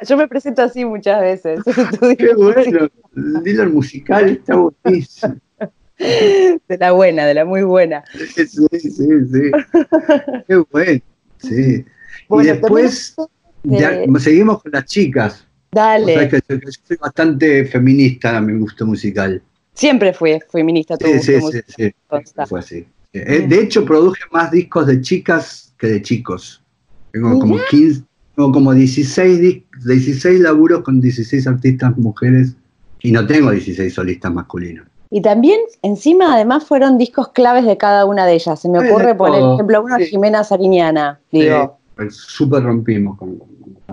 Yo 0.09 0.17
me 0.17 0.27
presento 0.27 0.63
así 0.63 0.87
muchas 0.87 1.21
veces. 1.21 1.61
Qué 2.19 2.35
bueno, 2.35 2.89
dealer 3.43 3.69
musical 3.69 4.31
está 4.31 4.57
buenísimo. 4.57 5.37
De 6.69 6.79
la 6.79 6.93
buena, 6.93 7.27
de 7.27 7.35
la 7.35 7.45
muy 7.45 7.63
buena. 7.63 8.05
Sí, 8.13 8.47
sí, 8.47 8.69
sí. 8.81 8.91
Qué 10.49 10.57
bueno, 10.71 11.01
sí. 11.39 11.85
y 12.31 12.43
después 12.43 13.17
seguimos 14.19 14.63
con 14.63 14.73
las 14.73 14.85
chicas. 14.85 15.47
Dale. 15.73 16.29
que 16.29 16.41
yo 16.49 16.59
soy 16.87 16.97
bastante 16.97 17.65
feminista 17.67 18.37
a 18.37 18.41
mi 18.41 18.59
gusto 18.59 18.87
musical. 18.87 19.43
Siempre 19.75 20.13
fui 20.13 20.39
feminista. 20.51 20.97
sí, 20.97 21.19
sí, 21.21 21.41
sí, 21.41 21.61
sí, 21.67 21.95
Fue 22.47 22.61
así. 22.61 22.87
Eh, 23.13 23.47
de 23.49 23.63
hecho, 23.63 23.85
produje 23.85 24.21
más 24.31 24.51
discos 24.51 24.87
de 24.87 25.01
chicas 25.01 25.75
que 25.79 25.87
de 25.87 26.03
chicos. 26.03 26.63
Tengo 27.13 27.39
como 27.39 27.59
15, 27.71 28.03
tengo 28.35 28.53
como 28.53 28.75
16, 28.75 29.63
16 29.87 30.41
laburos 30.41 30.83
con 30.83 31.01
16 31.01 31.47
artistas 31.47 31.97
mujeres 31.97 32.55
y 33.01 33.13
no 33.13 33.27
tengo 33.27 33.51
16 33.51 33.93
solistas 33.93 34.33
masculinos. 34.33 34.87
Y 35.11 35.23
también, 35.23 35.61
encima, 35.83 36.35
además, 36.35 36.65
fueron 36.65 36.99
discos 36.99 37.29
claves 37.29 37.65
de 37.65 37.77
cada 37.77 38.05
una 38.05 38.27
de 38.27 38.35
ellas. 38.35 38.61
Se 38.61 38.69
me 38.69 38.79
ocurre, 38.79 39.15
por 39.15 39.31
ejemplo, 39.31 39.83
uno 39.83 39.97
Jimena 39.99 40.43
Sariñana, 40.43 41.21
digo. 41.31 41.79
Sí, 41.99 42.05
súper 42.11 42.65
rompimos 42.65 43.17
con, 43.19 43.39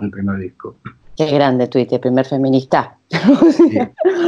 el 0.01 0.09
primer 0.09 0.39
disco. 0.39 0.75
Qué 1.15 1.29
grande 1.29 1.67
Twitter, 1.67 1.99
primer 1.99 2.25
feminista. 2.25 2.97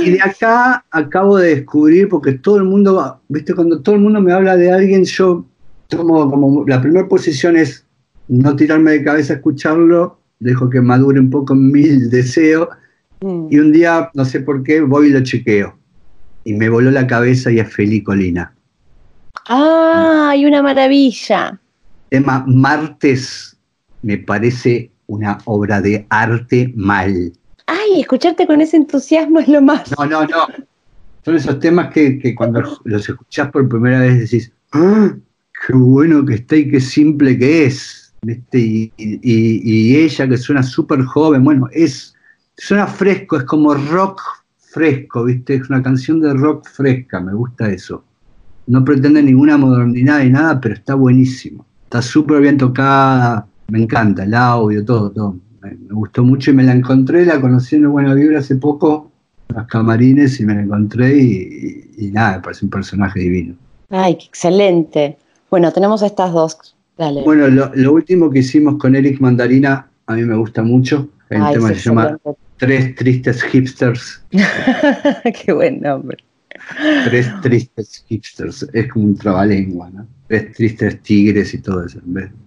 Y 0.02 0.12
de 0.12 0.22
acá 0.22 0.86
acabo 0.92 1.38
de 1.38 1.56
descubrir, 1.56 2.08
porque 2.08 2.34
todo 2.34 2.58
el 2.58 2.66
mundo, 2.66 3.20
viste, 3.28 3.56
cuando 3.56 3.82
todo 3.82 3.96
el 3.96 4.02
mundo 4.02 4.22
me 4.22 4.32
habla 4.32 4.56
de 4.56 4.72
alguien, 4.72 5.04
yo 5.04 5.44
tomo 5.88 6.30
como, 6.30 6.64
la 6.68 6.82
primera 6.82 7.08
posición 7.08 7.58
es 7.58 7.86
no 8.28 8.56
tirarme 8.56 8.92
de 8.92 9.04
cabeza 9.04 9.34
a 9.34 9.36
escucharlo, 9.38 10.20
dejo 10.40 10.70
que 10.70 10.82
madure 10.82 11.20
un 11.20 11.32
poco 11.32 11.56
mi 11.56 11.82
deseo, 11.84 12.70
mm. 13.22 13.48
y 13.50 13.58
un 13.58 13.72
día, 13.72 14.12
no 14.14 14.24
sé 14.24 14.42
por 14.42 14.62
qué, 14.62 14.82
voy 14.82 15.08
y 15.08 15.12
lo 15.12 15.24
chequeo 15.24 15.76
y 16.46 16.54
me 16.54 16.70
voló 16.70 16.92
la 16.92 17.06
cabeza 17.06 17.52
y 17.52 17.60
es 17.60 17.74
Feli 17.74 18.02
Colina. 18.02 18.54
¡Ay, 19.48 20.46
una 20.46 20.62
maravilla! 20.62 21.60
Tema 22.10 22.46
Martes 22.48 23.58
me 24.04 24.20
parece 24.20 24.92
una 25.08 25.40
obra 25.46 25.82
de 25.82 26.06
arte 26.10 26.72
mal. 26.76 27.34
¡Ay, 27.66 28.02
escucharte 28.02 28.46
con 28.46 28.62
ese 28.62 28.78
entusiasmo 28.78 29.40
es 29.40 29.48
lo 29.48 29.62
más! 29.62 29.92
No, 29.98 30.06
no, 30.06 30.24
no. 30.26 30.48
Son 31.26 31.36
esos 31.36 31.60
temas 31.60 31.92
que, 31.92 32.36
cuando 32.36 32.62
los 32.84 33.10
escuchás 33.10 33.50
por 33.50 33.68
primera 33.68 34.00
vez 34.00 34.20
decís, 34.20 34.52
¡ah! 34.72 35.16
¡Qué 35.66 35.74
bueno 35.74 36.24
que 36.24 36.36
está 36.36 36.56
y 36.56 36.70
qué 36.70 36.80
simple 36.80 37.38
que 37.40 37.66
es! 37.66 38.14
Y, 38.54 38.92
y, 38.98 39.96
ella 39.98 40.28
que 40.28 40.38
suena 40.38 40.62
súper 40.62 41.04
joven, 41.04 41.44
bueno, 41.44 41.68
es, 41.72 42.16
suena 42.58 42.86
fresco, 42.88 43.38
es 43.38 43.44
como 43.44 43.74
rock 43.74 44.22
fresco, 44.76 45.24
¿viste? 45.24 45.56
Es 45.56 45.70
una 45.70 45.82
canción 45.82 46.20
de 46.20 46.34
rock 46.34 46.68
fresca, 46.68 47.22
me 47.22 47.34
gusta 47.34 47.70
eso. 47.70 48.04
No 48.68 48.84
pretende 48.84 49.24
ninguna 49.24 49.58
modernidad 49.58 50.22
ni 50.22 50.32
nada, 50.32 50.60
pero 50.60 50.76
está 50.76 50.96
buenísimo. 50.96 51.66
Está 51.86 52.02
súper 52.02 52.42
bien 52.42 52.58
tocada, 52.58 53.48
me 53.70 53.82
encanta 53.82 54.26
el 54.26 54.34
audio, 54.34 54.84
todo, 54.84 55.12
todo. 55.12 55.38
Me, 55.62 55.78
gustó 55.92 56.26
mucho 56.26 56.52
y 56.52 56.56
me 56.56 56.64
la 56.64 56.74
encontré, 56.74 57.26
la 57.26 57.40
conocí 57.40 57.78
en 57.78 57.90
Buena 57.90 58.14
Vibra 58.14 58.40
hace 58.40 58.58
poco, 58.58 59.12
en 59.48 59.56
las 59.56 59.68
camarines, 59.68 60.42
y 60.42 60.46
me 60.46 60.56
la 60.56 60.64
encontré 60.64 61.18
y, 61.18 62.12
nada, 62.12 62.38
me 62.38 62.44
parece 62.44 62.66
un 62.66 62.72
personaje 62.72 63.22
divino. 63.22 63.56
Ay, 63.90 64.18
qué 64.18 64.26
excelente. 64.26 65.18
Bueno, 65.50 65.72
tenemos 65.72 66.02
estas 66.02 66.34
dos. 66.34 66.76
Dale. 66.98 67.24
Bueno, 67.24 67.48
lo, 67.48 67.94
último 67.94 68.30
que 68.30 68.40
hicimos 68.40 68.76
con 68.76 68.94
Eric 68.94 69.22
Mandarina, 69.22 69.88
a 70.06 70.16
mí 70.16 70.24
me 70.24 70.36
gusta 70.36 70.64
mucho. 70.64 71.08
El 71.30 71.44
tema 71.54 71.70
se 71.70 71.76
llama 71.76 72.18
Tres 72.58 72.96
tristes 72.96 73.44
hipsters. 73.44 74.24
Qué 75.46 75.54
buen 75.54 75.82
nombre. 75.82 76.18
Tres 77.04 77.30
tristes 77.42 78.06
hipsters. 78.08 78.68
Es 78.74 78.88
como 78.92 79.06
un 79.06 79.18
trabalengua, 79.18 79.90
¿no? 79.90 80.08
Tres 80.28 80.54
tristes 80.54 81.02
tigres 81.02 81.54
y 81.54 81.60
todo 81.60 81.86
eso. 81.86 82.00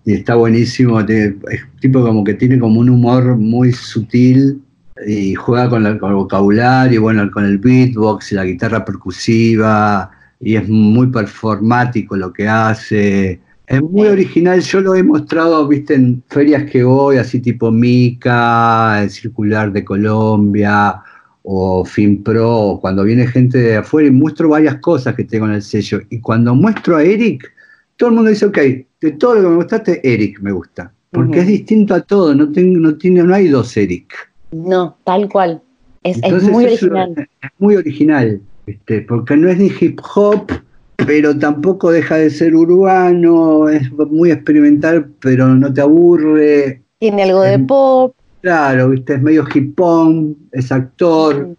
Y 0.04 0.14
está 0.14 0.34
buenísimo. 0.34 1.00
es 1.00 1.34
tipo 1.80 2.02
como 2.02 2.24
que 2.24 2.34
tiene 2.34 2.58
como 2.58 2.80
un 2.80 2.88
humor 2.88 3.36
muy 3.36 3.72
sutil 3.72 4.62
y 5.06 5.34
juega 5.34 5.68
con, 5.68 5.86
el 5.86 5.98
vocabulario, 5.98 7.02
bueno, 7.02 7.30
con 7.30 7.44
el 7.44 7.58
beatbox 7.58 8.32
y 8.32 8.34
la 8.34 8.44
guitarra 8.44 8.84
percusiva. 8.84 10.10
Y 10.40 10.56
es 10.56 10.68
muy 10.68 11.08
performático 11.08 12.16
lo 12.16 12.32
que 12.32 12.48
hace 12.48 13.40
es 13.68 13.82
muy 13.82 14.08
original, 14.08 14.60
yo 14.62 14.80
lo 14.80 14.94
he 14.94 15.02
mostrado, 15.02 15.68
viste, 15.68 15.94
en 15.94 16.22
ferias 16.28 16.70
que 16.70 16.82
voy, 16.82 17.18
así 17.18 17.38
tipo 17.38 17.70
Mica, 17.70 19.02
el 19.02 19.10
Circular 19.10 19.70
de 19.70 19.84
Colombia 19.84 21.02
o 21.42 21.84
FinPro, 21.84 22.78
cuando 22.80 23.04
viene 23.04 23.26
gente 23.26 23.58
de 23.58 23.76
afuera 23.76 24.08
y 24.08 24.10
muestro 24.10 24.48
varias 24.48 24.76
cosas 24.76 25.14
que 25.14 25.24
tengo 25.24 25.46
en 25.46 25.52
el 25.52 25.62
sello. 25.62 26.00
Y 26.08 26.18
cuando 26.20 26.54
muestro 26.54 26.96
a 26.96 27.02
Eric, 27.02 27.52
todo 27.96 28.08
el 28.08 28.14
mundo 28.14 28.30
dice, 28.30 28.46
ok, 28.46 28.58
de 29.00 29.10
todo 29.18 29.34
lo 29.34 29.42
que 29.42 29.48
me 29.48 29.56
gustaste, 29.56 30.00
Eric 30.02 30.40
me 30.40 30.52
gusta. 30.52 30.90
Porque 31.10 31.40
es 31.40 31.46
distinto 31.46 31.94
a 31.94 32.00
todo, 32.00 32.34
no, 32.34 32.50
tengo, 32.50 32.78
no, 32.78 32.96
tiene, 32.96 33.22
no 33.22 33.34
hay 33.34 33.48
dos 33.48 33.76
Eric. 33.76 34.14
No, 34.50 34.96
tal 35.04 35.28
cual. 35.28 35.62
Es, 36.02 36.22
muy 36.42 36.64
original. 36.64 37.14
Es, 37.42 37.50
muy 37.58 37.76
original, 37.76 38.40
porque 39.06 39.36
no 39.36 39.48
es 39.50 39.58
ni 39.58 39.70
hip 39.78 40.00
hop, 40.14 40.52
pero 41.06 41.38
tampoco 41.38 41.90
deja 41.90 42.16
de 42.16 42.30
ser 42.30 42.54
urbano, 42.54 43.68
es 43.68 43.90
muy 43.92 44.32
experimental, 44.32 45.10
pero 45.20 45.46
no 45.48 45.72
te 45.72 45.80
aburre. 45.80 46.82
Tiene 46.98 47.22
algo 47.22 47.42
de 47.42 47.58
pop. 47.60 48.14
Claro, 48.40 48.90
viste, 48.90 49.14
es 49.14 49.22
medio 49.22 49.44
hipón, 49.52 50.36
es 50.52 50.72
actor. 50.72 51.56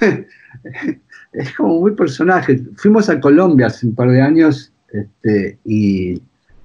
es 1.32 1.54
como 1.56 1.80
muy 1.80 1.92
personaje. 1.92 2.60
Fuimos 2.76 3.08
a 3.08 3.20
Colombia 3.20 3.66
hace 3.66 3.86
un 3.86 3.94
par 3.94 4.10
de 4.10 4.20
años 4.20 4.72
este, 4.92 5.58
y 5.64 6.20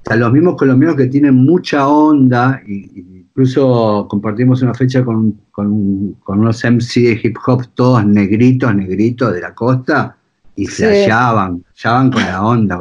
a 0.09 0.15
los 0.15 0.31
mismos 0.31 0.57
colombianos 0.57 0.97
que 0.97 1.07
tienen 1.07 1.35
mucha 1.35 1.87
onda, 1.87 2.61
y, 2.67 3.19
incluso 3.19 4.05
compartimos 4.09 4.61
una 4.61 4.73
fecha 4.73 5.03
con, 5.03 5.39
con, 5.51 6.13
con 6.23 6.39
unos 6.39 6.63
MC 6.63 7.01
de 7.01 7.19
hip 7.23 7.37
hop, 7.45 7.67
todos 7.73 8.05
negritos, 8.05 8.75
negritos 8.75 9.33
de 9.33 9.41
la 9.41 9.53
costa 9.53 10.16
y 10.57 10.65
se 10.65 11.07
hallaban 11.07 11.63
con 12.11 12.21
la 12.23 12.43
onda. 12.43 12.79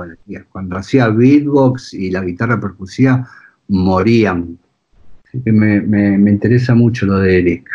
Cuando 0.50 0.78
hacía 0.78 1.08
beatbox 1.08 1.92
y 1.92 2.10
la 2.10 2.22
guitarra 2.22 2.58
percusiva, 2.58 3.28
morían. 3.68 4.58
me, 5.44 5.82
me, 5.82 6.30
interesa 6.30 6.74
mucho 6.74 7.04
lo 7.04 7.18
de 7.18 7.38
Eric. 7.38 7.68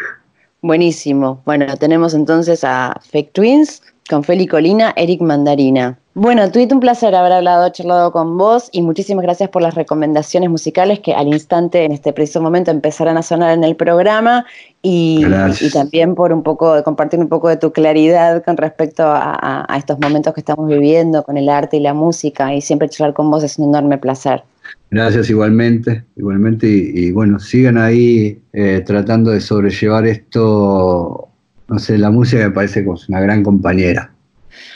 Buenísimo. 0.63 1.43
Bueno, 1.45 1.77
tenemos 1.77 2.15
entonces 2.15 2.63
a 2.63 2.99
Fake 3.11 3.31
Twins 3.31 3.83
con 4.09 4.23
Feli 4.23 4.47
Colina, 4.47 4.93
Eric 4.95 5.21
Mandarina. 5.21 5.97
Bueno, 6.13 6.51
Tweet, 6.51 6.67
un 6.73 6.81
placer 6.81 7.15
haber 7.15 7.31
hablado, 7.31 7.69
charlado 7.69 8.11
con 8.11 8.37
vos 8.37 8.67
y 8.73 8.81
muchísimas 8.81 9.23
gracias 9.23 9.49
por 9.49 9.61
las 9.61 9.75
recomendaciones 9.75 10.49
musicales 10.49 10.99
que 10.99 11.13
al 11.13 11.29
instante, 11.29 11.85
en 11.85 11.93
este 11.93 12.11
preciso 12.11 12.41
momento, 12.41 12.69
empezarán 12.69 13.15
a 13.15 13.23
sonar 13.23 13.53
en 13.53 13.63
el 13.63 13.77
programa 13.77 14.45
y, 14.81 15.23
también 15.71 16.15
por 16.15 16.33
un 16.33 16.43
poco, 16.43 16.75
de 16.75 16.83
compartir 16.83 17.17
un 17.21 17.29
poco 17.29 17.47
de 17.47 17.55
tu 17.55 17.71
claridad 17.71 18.43
con 18.43 18.57
respecto 18.57 19.03
a, 19.05 19.65
estos 19.77 19.99
momentos 19.99 20.33
que 20.33 20.41
estamos 20.41 20.67
viviendo 20.67 21.23
con 21.23 21.37
el 21.37 21.47
arte 21.47 21.77
y 21.77 21.79
la 21.79 21.93
música 21.93 22.53
y 22.53 22.59
siempre 22.59 22.89
charlar 22.89 23.13
con 23.13 23.31
vos 23.31 23.45
es 23.45 23.57
un 23.57 23.69
enorme 23.69 23.97
placer. 23.97 24.43
Gracias 24.89 25.29
igualmente, 25.29 26.03
igualmente 26.17 26.67
y, 26.67 27.13
bueno, 27.13 27.39
sigan 27.39 27.77
ahí 27.77 28.37
eh, 28.51 28.83
tratando 28.85 29.31
de 29.31 29.39
sobrellevar 29.39 30.05
esto, 30.05 31.29
no 31.71 31.79
sé, 31.79 31.97
la 31.97 32.11
música 32.11 32.43
me 32.43 32.51
parece 32.51 32.83
como 32.83 32.99
una 33.07 33.21
gran 33.21 33.43
compañera. 33.43 34.11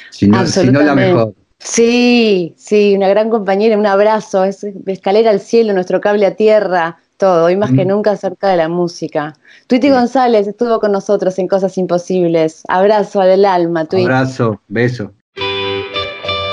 Si 0.10 0.28
no, 0.28 0.42
la 0.82 0.96
mejor. 0.96 1.34
Sí, 1.60 2.54
sí, 2.58 2.94
una 2.96 3.10
gran 3.10 3.30
compañera, 3.30 3.78
un 3.78 3.86
abrazo, 3.86 4.44
es 4.44 4.66
escalera 4.86 5.32
al 5.32 5.40
cielo, 5.40 5.74
nuestro 5.74 6.00
cable 6.00 6.26
a 6.26 6.36
tierra, 6.36 7.00
todo, 7.18 7.46
hoy 7.46 7.58
más 7.58 7.72
que 7.72 7.86
mm. 7.86 7.88
nunca 7.88 8.12
acerca 8.12 8.50
de 8.50 8.58
la 8.58 8.70
música. 8.70 9.36
Tuiti 9.68 9.90
González 9.90 10.48
estuvo 10.48 10.80
con 10.80 10.92
nosotros 10.92 11.38
en 11.40 11.48
Cosas 11.48 11.78
Imposibles. 11.78 12.64
Abrazo 12.68 13.22
del 13.22 13.46
alma, 13.46 13.86
Tuiti. 13.86 14.06
Abrazo, 14.06 14.62
beso. 14.68 15.12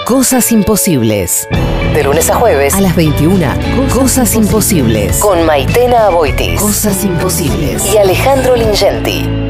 Cosas 0.07 0.51
Imposibles. 0.51 1.47
De 1.95 2.03
lunes 2.03 2.31
a 2.31 2.35
jueves. 2.37 2.75
A 2.75 2.81
las 2.81 2.97
21. 2.97 3.47
Cosas, 3.95 4.35
Imposibles. 4.35 5.19
Con 5.19 5.45
Maitena 5.47 6.07
Aboitis. 6.07 6.61
Cosas 6.61 7.05
Imposibles. 7.05 7.95
Y 7.95 7.99
Alejandro 7.99 8.57
Lingenti. 8.57 9.42